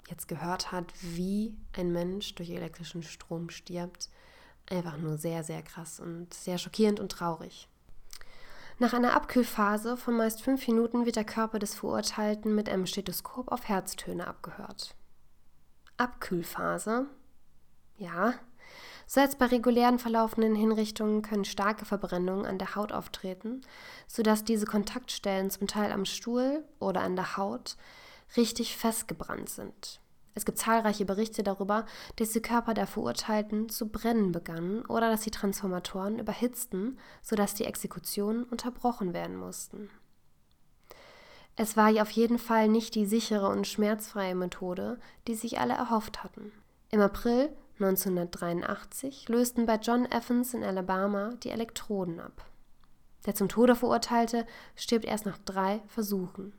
jetzt 0.08 0.28
gehört 0.28 0.72
hat, 0.72 0.92
wie 1.00 1.56
ein 1.72 1.92
Mensch 1.92 2.34
durch 2.34 2.50
elektrischen 2.50 3.02
Strom 3.02 3.50
stirbt, 3.50 4.10
einfach 4.70 4.96
nur 4.96 5.18
sehr, 5.18 5.44
sehr 5.44 5.62
krass 5.62 6.00
und 6.00 6.32
sehr 6.32 6.58
schockierend 6.58 7.00
und 7.00 7.12
traurig. 7.12 7.68
Nach 8.78 8.92
einer 8.92 9.14
Abkühlphase 9.14 9.96
von 9.96 10.16
meist 10.16 10.42
fünf 10.42 10.66
Minuten 10.66 11.06
wird 11.06 11.16
der 11.16 11.24
Körper 11.24 11.58
des 11.58 11.74
Verurteilten 11.74 12.54
mit 12.54 12.68
einem 12.68 12.86
Stethoskop 12.86 13.52
auf 13.52 13.68
Herztöne 13.68 14.26
abgehört. 14.26 14.96
Abkühlphase? 15.96 17.06
Ja, 17.96 18.34
so 19.06 19.20
als 19.20 19.36
bei 19.36 19.46
regulären 19.46 19.98
verlaufenden 19.98 20.54
Hinrichtungen 20.54 21.22
können 21.22 21.44
starke 21.44 21.84
Verbrennungen 21.84 22.46
an 22.46 22.58
der 22.58 22.74
Haut 22.74 22.92
auftreten, 22.92 23.62
sodass 24.06 24.44
diese 24.44 24.66
Kontaktstellen 24.66 25.50
zum 25.50 25.66
Teil 25.66 25.92
am 25.92 26.04
Stuhl 26.04 26.64
oder 26.78 27.02
an 27.02 27.16
der 27.16 27.36
Haut 27.36 27.76
richtig 28.36 28.76
festgebrannt 28.76 29.48
sind. 29.48 30.00
Es 30.36 30.44
gibt 30.44 30.58
zahlreiche 30.58 31.04
Berichte 31.04 31.44
darüber, 31.44 31.86
dass 32.16 32.32
die 32.32 32.42
Körper 32.42 32.74
der 32.74 32.88
Verurteilten 32.88 33.68
zu 33.68 33.88
brennen 33.88 34.32
begannen 34.32 34.84
oder 34.86 35.08
dass 35.08 35.20
die 35.20 35.30
Transformatoren 35.30 36.18
überhitzten, 36.18 36.98
sodass 37.22 37.54
die 37.54 37.64
Exekutionen 37.64 38.42
unterbrochen 38.42 39.14
werden 39.14 39.36
mussten. 39.36 39.90
Es 41.56 41.76
war 41.76 41.90
auf 42.02 42.10
jeden 42.10 42.40
Fall 42.40 42.66
nicht 42.68 42.96
die 42.96 43.06
sichere 43.06 43.48
und 43.48 43.68
schmerzfreie 43.68 44.34
Methode, 44.34 44.98
die 45.28 45.36
sich 45.36 45.60
alle 45.60 45.74
erhofft 45.74 46.24
hatten. 46.24 46.50
Im 46.90 47.00
April 47.00 47.50
1983 47.80 49.28
lösten 49.28 49.66
bei 49.66 49.76
John 49.76 50.06
Evans 50.06 50.54
in 50.54 50.62
Alabama 50.62 51.30
die 51.42 51.50
Elektroden 51.50 52.20
ab. 52.20 52.44
Der 53.26 53.34
zum 53.34 53.48
Tode 53.48 53.74
Verurteilte 53.74 54.46
stirbt 54.76 55.04
erst 55.04 55.26
nach 55.26 55.38
drei 55.38 55.80
Versuchen. 55.86 56.52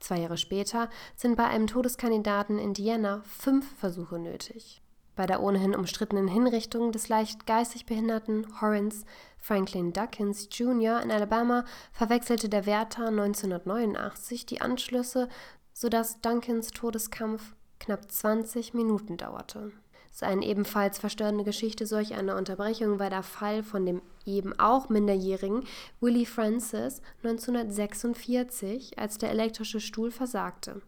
Zwei 0.00 0.20
Jahre 0.20 0.36
später 0.36 0.90
sind 1.16 1.36
bei 1.36 1.44
einem 1.46 1.66
Todeskandidaten 1.66 2.58
in 2.58 2.66
Indiana 2.66 3.22
fünf 3.24 3.66
Versuche 3.78 4.18
nötig. 4.18 4.82
Bei 5.16 5.26
der 5.26 5.42
ohnehin 5.42 5.76
umstrittenen 5.76 6.28
Hinrichtung 6.28 6.90
des 6.90 7.08
leicht 7.08 7.46
geistig 7.46 7.86
behinderten 7.86 8.60
Horace 8.60 9.04
Franklin 9.38 9.92
Duckins 9.92 10.48
Jr. 10.50 11.00
in 11.02 11.10
Alabama 11.10 11.64
verwechselte 11.92 12.48
der 12.48 12.66
Wärter 12.66 13.08
1989 13.08 14.46
die 14.46 14.60
Anschlüsse, 14.60 15.28
sodass 15.72 16.20
Duncans 16.20 16.68
Todeskampf 16.68 17.54
knapp 17.78 18.10
20 18.10 18.74
Minuten 18.74 19.16
dauerte. 19.16 19.72
So 20.16 20.26
eine 20.26 20.46
ebenfalls 20.46 20.98
verstörende 20.98 21.42
Geschichte 21.42 21.86
solch 21.86 22.14
einer 22.14 22.36
Unterbrechung 22.36 23.00
war 23.00 23.10
der 23.10 23.24
Fall 23.24 23.64
von 23.64 23.84
dem 23.84 24.00
eben 24.24 24.56
auch 24.60 24.88
minderjährigen 24.88 25.64
Willie 26.00 26.24
Francis 26.24 27.02
1946, 27.24 28.96
als 28.96 29.18
der 29.18 29.30
elektrische 29.30 29.80
Stuhl 29.80 30.12
versagte. 30.12 30.80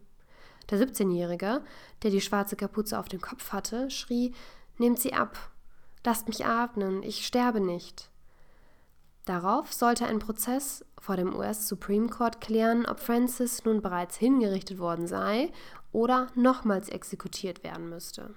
Der 0.69 0.79
17-Jährige, 0.79 1.61
der 2.03 2.11
die 2.11 2.21
schwarze 2.21 2.55
Kapuze 2.55 2.97
auf 2.97 3.09
dem 3.09 3.19
Kopf 3.19 3.51
hatte, 3.51 3.91
schrie: 3.91 4.33
Nehmt 4.77 4.99
sie 4.99 5.13
ab! 5.13 5.37
Lasst 6.05 6.29
mich 6.29 6.45
atmen! 6.45 7.03
Ich 7.03 7.27
sterbe 7.27 7.59
nicht! 7.59 8.09
Darauf 9.25 9.73
sollte 9.73 10.05
ein 10.05 10.19
Prozess 10.19 10.85
vor 11.01 11.17
dem 11.17 11.35
US 11.35 11.67
Supreme 11.67 12.07
Court 12.07 12.39
klären, 12.39 12.85
ob 12.85 13.01
Francis 13.01 13.65
nun 13.65 13.81
bereits 13.81 14.15
hingerichtet 14.15 14.79
worden 14.79 15.05
sei 15.05 15.51
oder 15.91 16.27
nochmals 16.35 16.87
exekutiert 16.87 17.65
werden 17.65 17.89
müsste. 17.89 18.33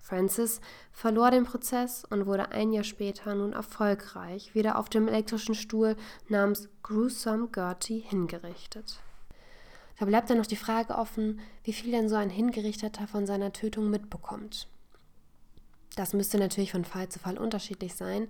Francis 0.00 0.60
verlor 0.92 1.30
den 1.30 1.44
Prozess 1.44 2.04
und 2.04 2.26
wurde 2.26 2.50
ein 2.50 2.72
Jahr 2.72 2.84
später 2.84 3.34
nun 3.34 3.52
erfolgreich 3.52 4.54
wieder 4.54 4.78
auf 4.78 4.88
dem 4.88 5.08
elektrischen 5.08 5.54
Stuhl 5.54 5.96
namens 6.28 6.68
Gruesome 6.82 7.48
Gertie 7.48 8.00
hingerichtet. 8.00 9.00
Da 9.98 10.06
bleibt 10.06 10.30
dann 10.30 10.38
noch 10.38 10.46
die 10.46 10.56
Frage 10.56 10.94
offen, 10.94 11.40
wie 11.62 11.74
viel 11.74 11.90
denn 11.92 12.08
so 12.08 12.16
ein 12.16 12.30
Hingerichteter 12.30 13.06
von 13.06 13.26
seiner 13.26 13.52
Tötung 13.52 13.90
mitbekommt. 13.90 14.66
Das 15.96 16.14
müsste 16.14 16.38
natürlich 16.38 16.72
von 16.72 16.84
Fall 16.84 17.08
zu 17.08 17.18
Fall 17.18 17.36
unterschiedlich 17.36 17.94
sein, 17.94 18.28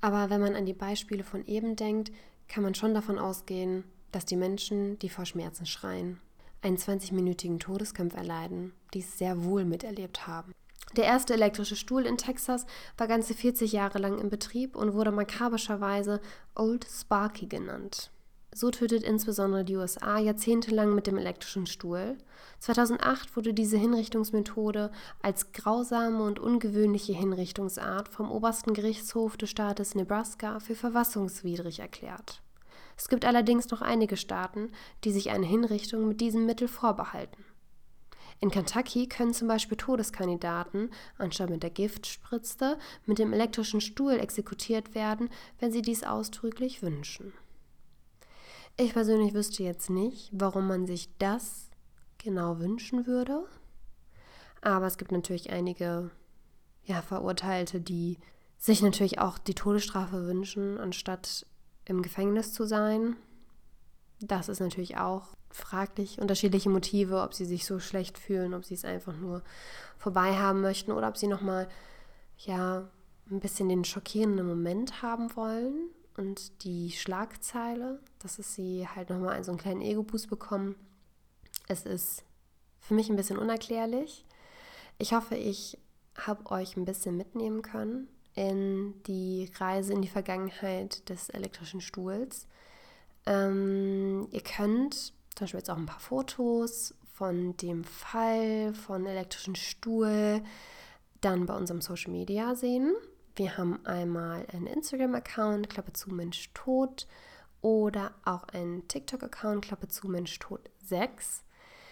aber 0.00 0.30
wenn 0.30 0.40
man 0.40 0.54
an 0.54 0.64
die 0.64 0.72
Beispiele 0.72 1.24
von 1.24 1.44
eben 1.46 1.76
denkt, 1.76 2.10
kann 2.48 2.62
man 2.62 2.74
schon 2.74 2.94
davon 2.94 3.18
ausgehen, 3.18 3.84
dass 4.12 4.24
die 4.24 4.36
Menschen, 4.36 4.98
die 5.00 5.08
vor 5.08 5.26
Schmerzen 5.26 5.66
schreien, 5.66 6.20
einen 6.62 6.76
20-minütigen 6.76 7.58
Todeskampf 7.58 8.16
erleiden, 8.16 8.72
dies 8.94 9.18
sehr 9.18 9.44
wohl 9.44 9.64
miterlebt 9.64 10.26
haben. 10.26 10.52
Der 10.96 11.04
erste 11.04 11.34
elektrische 11.34 11.76
Stuhl 11.76 12.04
in 12.04 12.16
Texas 12.16 12.66
war 12.98 13.06
ganze 13.06 13.34
40 13.34 13.72
Jahre 13.72 13.98
lang 13.98 14.18
in 14.18 14.28
Betrieb 14.28 14.74
und 14.74 14.94
wurde 14.94 15.12
makabischerweise 15.12 16.20
Old 16.56 16.84
Sparky 16.84 17.46
genannt. 17.46 18.10
So 18.52 18.72
tötet 18.72 19.04
insbesondere 19.04 19.64
die 19.64 19.76
USA 19.76 20.18
jahrzehntelang 20.18 20.92
mit 20.92 21.06
dem 21.06 21.16
elektrischen 21.16 21.66
Stuhl. 21.66 22.18
2008 22.58 23.36
wurde 23.36 23.54
diese 23.54 23.76
Hinrichtungsmethode 23.76 24.90
als 25.22 25.52
grausame 25.52 26.24
und 26.24 26.40
ungewöhnliche 26.40 27.12
Hinrichtungsart 27.12 28.08
vom 28.08 28.32
obersten 28.32 28.74
Gerichtshof 28.74 29.36
des 29.36 29.50
Staates 29.50 29.94
Nebraska 29.94 30.58
für 30.58 30.74
verfassungswidrig 30.74 31.78
erklärt. 31.78 32.42
Es 32.96 33.08
gibt 33.08 33.24
allerdings 33.24 33.70
noch 33.70 33.82
einige 33.82 34.16
Staaten, 34.16 34.72
die 35.04 35.12
sich 35.12 35.30
eine 35.30 35.46
Hinrichtung 35.46 36.08
mit 36.08 36.20
diesem 36.20 36.44
Mittel 36.44 36.66
vorbehalten. 36.66 37.44
In 38.40 38.50
Kentucky 38.50 39.06
können 39.06 39.34
zum 39.34 39.48
Beispiel 39.48 39.76
Todeskandidaten, 39.76 40.90
anstatt 41.18 41.50
mit 41.50 41.62
der 41.62 41.70
Giftspritze, 41.70 42.78
mit 43.04 43.18
dem 43.18 43.34
elektrischen 43.34 43.82
Stuhl 43.82 44.12
exekutiert 44.12 44.94
werden, 44.94 45.28
wenn 45.58 45.72
sie 45.72 45.82
dies 45.82 46.04
ausdrücklich 46.04 46.82
wünschen. 46.82 47.34
Ich 48.78 48.94
persönlich 48.94 49.34
wüsste 49.34 49.62
jetzt 49.62 49.90
nicht, 49.90 50.30
warum 50.32 50.66
man 50.66 50.86
sich 50.86 51.10
das 51.18 51.68
genau 52.16 52.58
wünschen 52.58 53.06
würde. 53.06 53.44
Aber 54.62 54.86
es 54.86 54.96
gibt 54.96 55.12
natürlich 55.12 55.50
einige 55.50 56.10
ja, 56.84 57.02
Verurteilte, 57.02 57.80
die 57.80 58.18
sich 58.56 58.80
natürlich 58.80 59.18
auch 59.18 59.36
die 59.38 59.54
Todesstrafe 59.54 60.26
wünschen, 60.26 60.78
anstatt 60.78 61.46
im 61.84 62.00
Gefängnis 62.00 62.54
zu 62.54 62.64
sein. 62.64 63.16
Das 64.20 64.48
ist 64.48 64.60
natürlich 64.60 64.96
auch 64.98 65.28
fraglich. 65.50 66.20
Unterschiedliche 66.20 66.68
Motive, 66.68 67.22
ob 67.22 67.34
sie 67.34 67.44
sich 67.44 67.64
so 67.64 67.78
schlecht 67.78 68.18
fühlen, 68.18 68.54
ob 68.54 68.64
sie 68.64 68.74
es 68.74 68.84
einfach 68.84 69.16
nur 69.16 69.42
vorbei 69.96 70.36
haben 70.36 70.60
möchten 70.60 70.92
oder 70.92 71.08
ob 71.08 71.16
sie 71.16 71.26
nochmal, 71.26 71.68
ja, 72.38 72.88
ein 73.30 73.40
bisschen 73.40 73.68
den 73.68 73.84
schockierenden 73.84 74.46
Moment 74.46 75.02
haben 75.02 75.34
wollen 75.36 75.90
und 76.16 76.64
die 76.64 76.90
Schlagzeile, 76.90 78.00
dass 78.18 78.38
es 78.38 78.54
sie 78.54 78.86
halt 78.88 79.10
nochmal 79.10 79.42
so 79.44 79.52
einen 79.52 79.60
kleinen 79.60 79.82
Ego-Boost 79.82 80.28
bekommen. 80.28 80.74
Es 81.68 81.82
ist 81.82 82.24
für 82.80 82.94
mich 82.94 83.08
ein 83.08 83.16
bisschen 83.16 83.38
unerklärlich. 83.38 84.24
Ich 84.98 85.12
hoffe, 85.12 85.36
ich 85.36 85.78
habe 86.16 86.50
euch 86.50 86.76
ein 86.76 86.84
bisschen 86.84 87.16
mitnehmen 87.16 87.62
können 87.62 88.08
in 88.34 89.00
die 89.04 89.50
Reise 89.56 89.92
in 89.92 90.02
die 90.02 90.08
Vergangenheit 90.08 91.08
des 91.08 91.30
elektrischen 91.30 91.80
Stuhls. 91.80 92.46
Ähm, 93.26 94.28
ihr 94.30 94.42
könnt 94.42 94.94
zum 94.94 95.40
Beispiel 95.40 95.60
jetzt 95.60 95.70
auch 95.70 95.76
ein 95.76 95.86
paar 95.86 96.00
Fotos 96.00 96.94
von 97.12 97.56
dem 97.58 97.84
Fall 97.84 98.74
von 98.74 99.06
elektrischen 99.06 99.56
Stuhl 99.56 100.42
dann 101.20 101.46
bei 101.46 101.54
unserem 101.54 101.80
Social 101.80 102.12
Media 102.12 102.54
sehen. 102.54 102.94
Wir 103.36 103.56
haben 103.56 103.84
einmal 103.86 104.46
einen 104.52 104.66
Instagram-Account, 104.66 105.70
Klappe 105.70 105.92
zu 105.92 106.10
Mensch 106.10 106.50
tot, 106.54 107.06
oder 107.62 108.12
auch 108.24 108.44
einen 108.48 108.88
TikTok-Account, 108.88 109.64
Klappe 109.64 109.88
zu 109.88 110.08
Mensch 110.08 110.38
tot 110.38 110.70
6. 110.84 111.44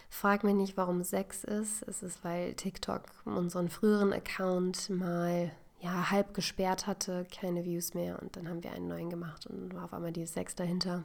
Frag 0.09 0.43
mich 0.45 0.55
nicht, 0.55 0.77
warum 0.77 1.03
6 1.03 1.45
ist. 1.45 1.83
Es 1.83 2.03
ist, 2.03 2.25
weil 2.25 2.55
TikTok 2.55 3.03
unseren 3.25 3.69
früheren 3.69 4.13
Account 4.13 4.89
mal 4.89 5.53
ja, 5.81 6.11
halb 6.11 6.35
gesperrt 6.35 6.87
hatte, 6.87 7.27
keine 7.33 7.65
Views 7.65 7.95
mehr 7.95 8.21
und 8.21 8.37
dann 8.37 8.49
haben 8.49 8.65
wir 8.65 8.73
einen 8.73 8.89
neuen 8.89 9.11
gemacht 9.11 9.47
und 9.47 9.75
war 9.75 9.85
auf 9.85 9.93
einmal 9.93 10.13
die 10.13 10.27
6 10.27 10.55
dahinter. 10.57 11.05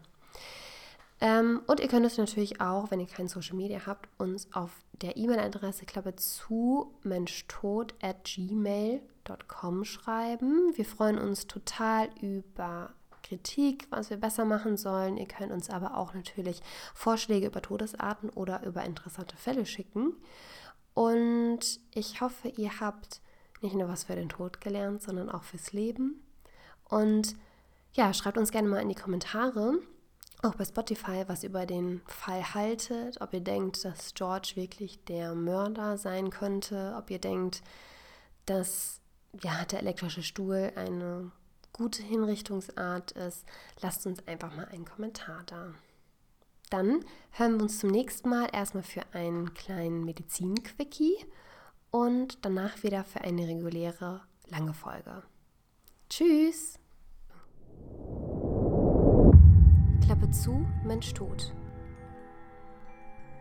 Ähm, 1.21 1.61
und 1.67 1.79
ihr 1.79 1.87
könnt 1.87 2.05
es 2.05 2.17
natürlich 2.17 2.59
auch, 2.59 2.91
wenn 2.91 2.99
ihr 2.99 3.07
kein 3.07 3.27
Social 3.27 3.55
Media 3.55 3.85
habt, 3.85 4.09
uns 4.17 4.47
auf 4.53 4.71
der 4.91 5.15
E-Mail-Adresse 5.15 5.85
Klappe 5.85 6.15
zu 6.15 6.93
menschtot 7.03 7.93
at 8.01 8.25
gmail.com 8.25 9.85
schreiben. 9.85 10.73
Wir 10.75 10.85
freuen 10.85 11.17
uns 11.17 11.47
total 11.47 12.09
über 12.21 12.91
Kritik, 13.23 13.87
was 13.89 14.09
wir 14.09 14.17
besser 14.17 14.43
machen 14.43 14.75
sollen. 14.75 15.17
Ihr 15.17 15.27
könnt 15.27 15.51
uns 15.51 15.69
aber 15.69 15.97
auch 15.97 16.13
natürlich 16.13 16.61
Vorschläge 16.93 17.47
über 17.47 17.61
Todesarten 17.61 18.29
oder 18.29 18.63
über 18.63 18.83
interessante 18.83 19.37
Fälle 19.37 19.65
schicken. 19.65 20.13
Und 20.93 21.79
ich 21.93 22.21
hoffe, 22.21 22.49
ihr 22.49 22.79
habt 22.81 23.21
nicht 23.61 23.75
nur 23.75 23.87
was 23.87 24.03
für 24.03 24.15
den 24.15 24.29
Tod 24.29 24.59
gelernt, 24.59 25.01
sondern 25.01 25.29
auch 25.29 25.43
fürs 25.43 25.71
Leben. 25.71 26.21
Und 26.89 27.35
ja, 27.93 28.13
schreibt 28.13 28.37
uns 28.37 28.51
gerne 28.51 28.67
mal 28.67 28.81
in 28.81 28.89
die 28.89 28.95
Kommentare, 28.95 29.79
auch 30.43 30.55
bei 30.55 30.65
Spotify, 30.65 31.23
was 31.27 31.43
über 31.43 31.65
den 31.65 32.01
Fall 32.07 32.53
haltet, 32.53 33.21
ob 33.21 33.33
ihr 33.33 33.41
denkt, 33.41 33.85
dass 33.85 34.13
George 34.13 34.53
wirklich 34.55 35.03
der 35.05 35.35
Mörder 35.35 35.97
sein 35.97 36.29
könnte, 36.29 36.95
ob 36.97 37.09
ihr 37.09 37.19
denkt, 37.19 37.61
dass 38.45 38.99
ja, 39.41 39.65
der 39.65 39.79
elektrische 39.79 40.23
Stuhl 40.23 40.71
eine 40.75 41.31
gute 41.71 42.03
Hinrichtungsart 42.03 43.11
ist. 43.13 43.45
Lasst 43.81 44.05
uns 44.05 44.27
einfach 44.27 44.55
mal 44.55 44.65
einen 44.65 44.85
Kommentar 44.85 45.43
da. 45.45 45.73
Dann 46.69 47.03
hören 47.31 47.55
wir 47.55 47.63
uns 47.63 47.79
zum 47.79 47.89
nächsten 47.89 48.29
Mal 48.29 48.49
erstmal 48.51 48.83
für 48.83 49.03
einen 49.13 49.53
kleinen 49.53 50.05
Medizin-Quickie 50.05 51.17
und 51.91 52.43
danach 52.43 52.83
wieder 52.83 53.03
für 53.03 53.21
eine 53.21 53.47
reguläre 53.47 54.21
lange 54.49 54.73
Folge. 54.73 55.23
Tschüss! 56.09 56.79
Klappe 60.05 60.29
zu, 60.31 60.65
Mensch 60.83 61.13
tot. 61.13 61.53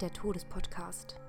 Der 0.00 0.12
Todespodcast. 0.12 1.21